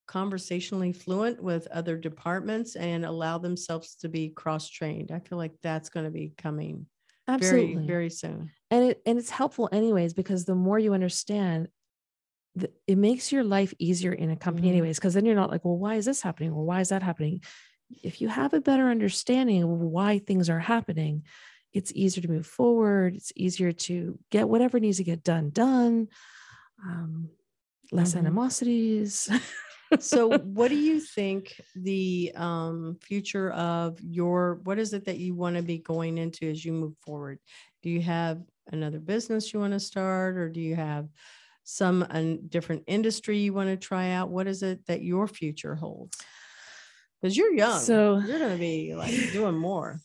[0.06, 5.10] conversationally fluent with other departments and allow themselves to be cross trained.
[5.10, 6.86] I feel like that's going to be coming
[7.26, 7.74] Absolutely.
[7.74, 8.50] very, very soon.
[8.70, 11.68] and it and it's helpful anyways because the more you understand
[12.86, 14.72] it makes your life easier in a company Mhm.
[14.72, 17.02] anyways because then you're not like well why is this happening or why is that
[17.02, 17.42] happening
[18.02, 21.22] if you have a better understanding of why things are happening
[21.74, 23.16] it's easier to move forward.
[23.16, 26.06] It's easier to get whatever needs to get done done.
[26.82, 27.30] Um,
[27.92, 28.18] less Mhm.
[28.18, 29.28] animosities.
[29.98, 35.34] So what do you think the um, future of your what is it that you
[35.34, 37.38] want to be going into as you move forward?
[37.82, 38.42] Do you have
[38.72, 41.08] another business you want to start or do you have
[41.64, 44.30] some a different industry you want to try out?
[44.30, 46.16] What is it that your future holds
[47.24, 49.98] because you're young So- you're going to be like doing more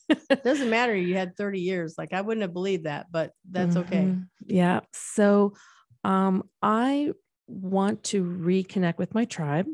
[0.43, 4.05] doesn't matter you had 30 years like i wouldn't have believed that but that's okay
[4.05, 4.27] Mhm.
[4.45, 4.79] Yeah.
[4.93, 5.53] So
[6.03, 7.11] um, I
[7.47, 9.67] want to reconnect with my tribe.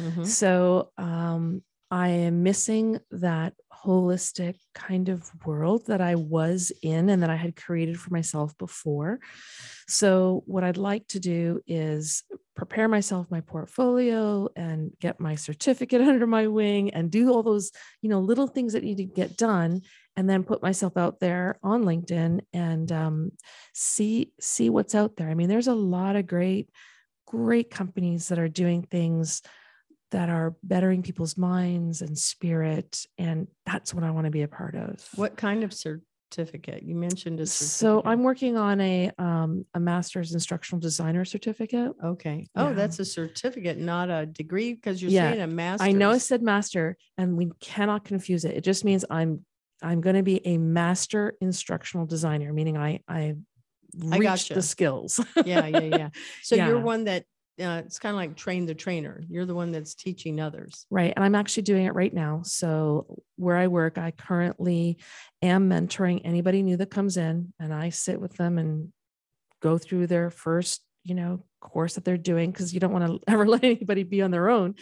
[0.00, 0.26] Mhm.
[0.26, 3.52] So um, I am missing that
[3.84, 8.56] holistic kind of world that I was in and that I had created for myself
[8.58, 9.20] before.
[9.86, 12.24] So, what I'd like to do is
[12.56, 17.70] prepare myself my portfolio and get my certificate under my wing and do all those,
[18.02, 19.82] you know, little things that need to get done
[20.16, 23.32] and then put myself out there on LinkedIn and um,
[23.74, 25.28] see see what's out there.
[25.28, 26.70] I mean, there's a lot of great,
[27.26, 29.42] great companies that are doing things
[30.12, 34.48] that are bettering people's minds and spirit, and that's what I want to be a
[34.48, 35.06] part of.
[35.16, 35.72] what kind of
[36.36, 37.66] certificate you mentioned a So
[37.98, 38.10] certificate.
[38.10, 41.92] I'm working on a um, a master's instructional designer certificate.
[42.02, 42.46] Okay.
[42.56, 42.72] Oh, Yeah.
[42.72, 45.88] that's a certificate, not a degree, because you're Yeah, saying a master's.
[45.88, 48.56] I know I said master, and we cannot confuse it.
[48.56, 49.44] It just means I'm
[49.82, 53.34] I'm going to be a master instructional designer, meaning I I
[54.10, 54.54] I reached gotcha.
[54.54, 55.20] the skills.
[55.44, 56.08] yeah, yeah, yeah.
[56.42, 56.82] So you're Yeah.
[56.82, 57.24] one that
[57.58, 59.22] uh, it's kind of like train the trainer.
[59.28, 60.86] You're the one that's teaching others.
[60.90, 61.12] Right.
[61.14, 62.42] And I'm actually doing it right now.
[62.44, 64.98] So, where I work, I currently
[65.42, 68.92] am mentoring anybody new that comes in, and I sit with them and
[69.62, 73.20] go through their first, you know, course that they're doing because you don't want to
[73.32, 74.74] ever let anybody be on their own.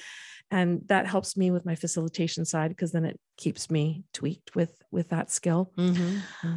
[0.51, 4.77] And that helps me with my facilitation side because then it keeps me tweaked with
[4.91, 5.73] with that skill.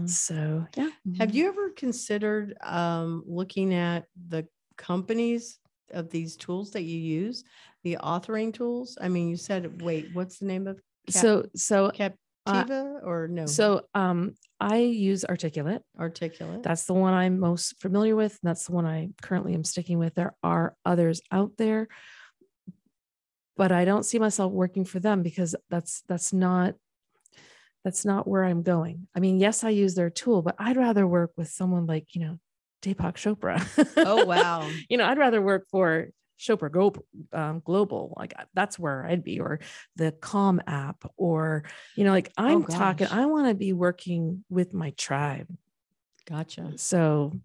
[0.07, 0.89] So yeah.
[1.19, 4.47] Have you ever considered um, looking at the
[4.77, 5.59] companies
[5.91, 7.43] of these tools that you use,
[7.83, 8.97] the authoring tools?
[8.99, 13.45] I mean, you said, wait, what's the name of Cap- So so Captiva or no?
[13.45, 15.83] so um I use Articulate.
[15.99, 16.63] articulate.
[16.63, 18.31] That's the one I'm most familiar with.
[18.41, 20.15] and That's the one I currently am sticking with.
[20.15, 21.87] There are others out there,
[23.55, 26.73] but I don't see myself working for them because that's that's not
[27.83, 29.07] that's not where I'm going.
[29.15, 32.21] I mean, yes, I use their tool, but I'd rather work with someone like, you
[32.21, 32.39] know,
[32.81, 33.63] Deepak Chopra.
[33.97, 34.69] oh wow.
[34.89, 36.09] you know, I'd rather work for
[36.39, 36.93] Chopra Go,
[37.33, 38.13] um, Global.
[38.17, 39.59] Like that's where I'd be, or
[39.95, 41.63] the Calm app, or
[41.95, 43.07] you know, like I'm talking.
[43.07, 45.47] I want to be working with my tribe.
[46.27, 46.73] Gotcha.
[46.77, 47.39] So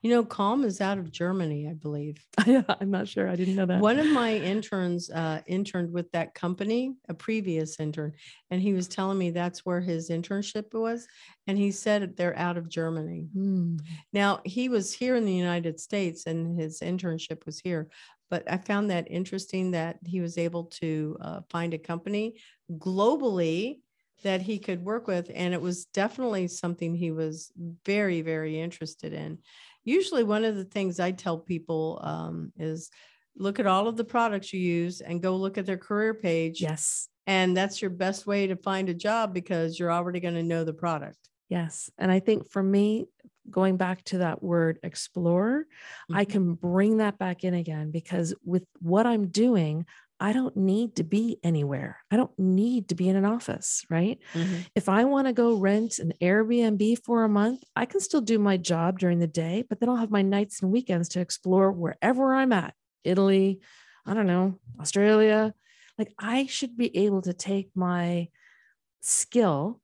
[0.00, 2.24] You know, Calm is out of Germany, I believe.
[2.38, 3.28] I'm not sure.
[3.28, 3.80] I didn't know that.
[3.80, 8.12] One of my interns uh, interned with that company, a previous intern,
[8.50, 11.06] and he was telling me that's where his internship was.
[11.46, 13.28] And he said they're out of Germany.
[13.32, 13.76] Hmm.
[14.12, 17.88] Now, he was here in the United States and his internship was here.
[18.30, 22.40] But I found that interesting that he was able to uh, find a company
[22.72, 23.80] globally
[24.22, 25.30] that he could work with.
[25.34, 27.52] And it was definitely something he was
[27.84, 29.38] very, very interested in.
[29.84, 32.90] Usually, one of the things I tell people um, is
[33.36, 36.60] look at all of the products you use and go look at their career page.
[36.60, 37.08] Yes.
[37.26, 40.64] And that's your best way to find a job because you're already going to know
[40.64, 41.18] the product.
[41.48, 41.90] Yes.
[41.98, 43.06] And I think for me,
[43.48, 45.66] going back to that word explorer,
[46.12, 46.28] I Mhm.
[46.30, 49.86] can bring that back in again because with what I'm doing,
[50.18, 51.98] I don't need to be anywhere.
[52.10, 54.18] I don't need to be in an office, right?
[54.34, 54.66] Mhm.
[54.74, 58.38] If I want to go rent an Airbnb for a month, I can still do
[58.38, 61.70] my job during the day, but then I'll have my nights and weekends to explore
[61.70, 63.60] wherever I'm at Italy,
[64.06, 65.54] I don't know, Australia.
[65.98, 68.28] Like I should be able to take my
[69.00, 69.80] skill,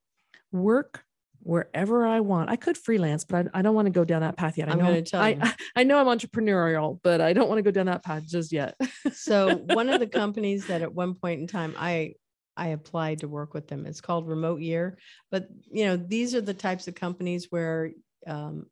[0.53, 1.05] work
[1.43, 2.51] wherever I want.
[2.51, 4.69] I could freelance, but I, I don't want to go down that path yet.
[4.69, 5.39] I I'm know gonna tell I, you.
[5.43, 8.53] I, I know I'm entrepreneurial, but I don't want to go down that path just
[8.53, 8.77] yet.
[9.13, 12.15] so one of the companies that at one point in time I
[12.57, 13.87] I applied to work with them.
[13.87, 14.99] It's called Remote Year,
[15.31, 17.91] but you know these are the types of companies where
[18.27, 18.67] um,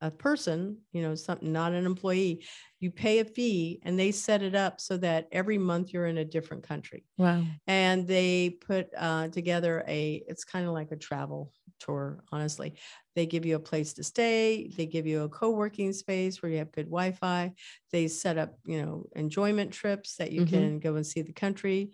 [0.00, 2.44] a person, you know, something not an employee,
[2.80, 6.18] you pay a fee and they set it up so that every month you're in
[6.18, 7.04] a different country.
[7.18, 7.58] Wow.
[7.66, 12.74] And they put uh, together a, it's kind of like a travel tour, honestly.
[13.14, 16.50] They give you a place to stay, they give you a co working space where
[16.50, 17.52] you have good Wi Fi.
[17.90, 20.44] They set up, you know, enjoyment trips that you Mhm.
[20.44, 21.92] can go and see the country.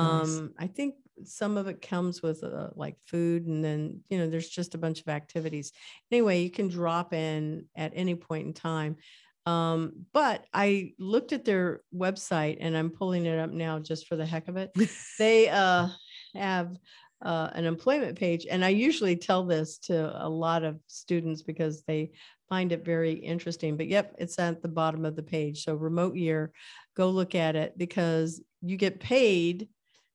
[0.00, 0.42] Nice.
[0.42, 4.28] Um, I think some of it comes with uh, like food and then you know
[4.28, 5.72] there's just a bunch of activities.
[6.10, 8.96] Anyway you can drop in at any point in time.
[9.46, 14.16] Um, but i looked at their website and i'm pulling it up now just for
[14.16, 14.70] the heck of it.
[15.18, 15.88] They uh,
[16.34, 16.76] have
[17.22, 21.82] uh, an employment page and i usually tell this to a lot of students because
[21.82, 22.10] they
[22.48, 25.64] find it very interesting but yep it's at the bottom of the page.
[25.64, 26.52] So remote year
[26.96, 29.68] go look at it because you get paid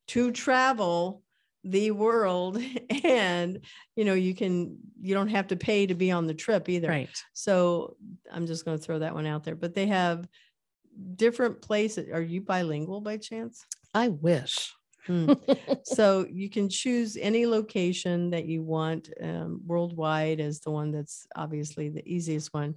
[0.07, 1.21] to travel
[1.63, 2.59] the world
[3.03, 3.59] and
[3.95, 6.87] you know you can you don't have to pay to be on the trip either
[6.87, 7.23] Right.
[7.33, 7.95] so
[8.31, 10.27] i'm just going to throw that one out there but they have
[11.15, 14.73] different places are you bilingual by chance I wish.
[15.05, 15.33] Hmm.
[15.83, 21.27] so you can choose any location that you want um, worldwide is the one that's
[21.35, 22.75] obviously the easiest one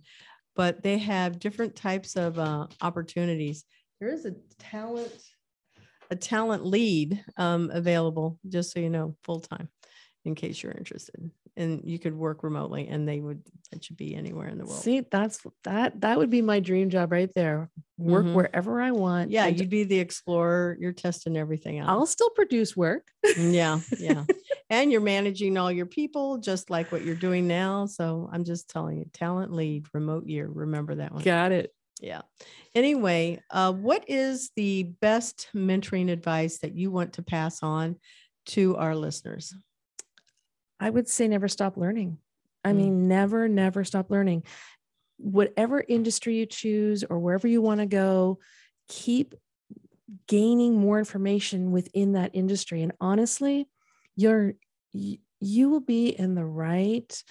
[0.57, 3.65] but they have different types of uh, opportunities
[4.01, 5.13] there is a talent
[6.15, 9.69] a talent lead um, available just so you know full time
[10.25, 13.43] in case you're interested and you could work remotely and they would
[13.73, 16.89] let you be anywhere in the world See, that's that that would be my dream
[16.91, 17.71] job right there.
[17.99, 18.35] Work Mhm.
[18.35, 19.31] wherever I want.
[19.31, 23.07] yeah and you'd be the explorer you're testing everything out I'll still produce work.
[23.37, 24.25] yeah yeah
[24.71, 28.69] and you're managing all your people just like what you're doing now so i'm just
[28.71, 31.73] telling you talent lead remote year remember that one Got it.
[32.01, 32.23] Yeah
[32.75, 37.97] anyway uh, what is the best mentoring advice that you want to pass on
[38.47, 39.55] to our listeners
[40.81, 42.19] I would say never stop learning.
[42.65, 42.77] I Mm.
[42.77, 44.45] mean, never, never stop learning.
[45.17, 48.39] Whatever industry you choose or wherever you want to go,
[48.89, 49.35] keep
[50.27, 52.83] gaining more information within that industry.
[52.83, 53.69] And honestly,
[54.17, 54.55] you're
[54.93, 57.23] you will be in the right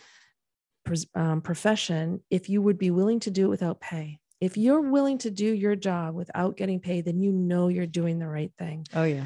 [1.16, 4.20] um, profession if you would be willing to do it without pay.
[4.44, 8.20] If you're willing to do your job without getting paid, then you know you're doing
[8.20, 8.86] the right thing.
[8.94, 9.24] Oh yeah.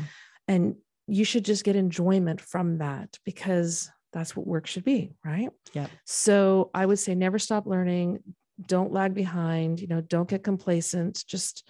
[0.47, 0.75] And
[1.07, 5.49] you should just get enjoyment from that because that's what work should be right?
[5.73, 5.87] Yeah.
[6.05, 8.19] so i would say never stop learning.
[8.63, 9.79] Don't lag behind.
[9.79, 11.23] You know don't get complacent.
[11.27, 11.67] Just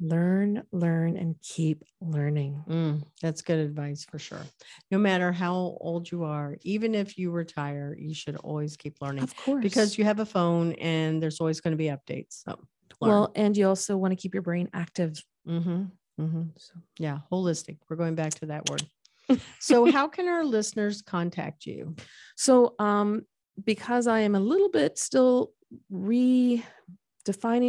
[0.00, 2.62] learn learn and keep learning.
[2.68, 4.42] Mm, that's good advice for sure.
[4.90, 9.24] No matter how old you are even if you retire you should always keep learning
[9.24, 9.62] of course.
[9.62, 12.58] because you have a phone and there's always going to be updates so
[13.00, 15.22] well and you also want to keep your brain active.
[15.48, 15.84] Mm-hmm,
[16.20, 16.42] mm-hmm.
[16.56, 18.82] so yeah holistic we're going back to that word.
[19.58, 21.96] So how can our listeners contact you?
[22.36, 23.22] So, um,
[23.62, 25.52] because I am a little bit still
[25.92, 26.62] redefining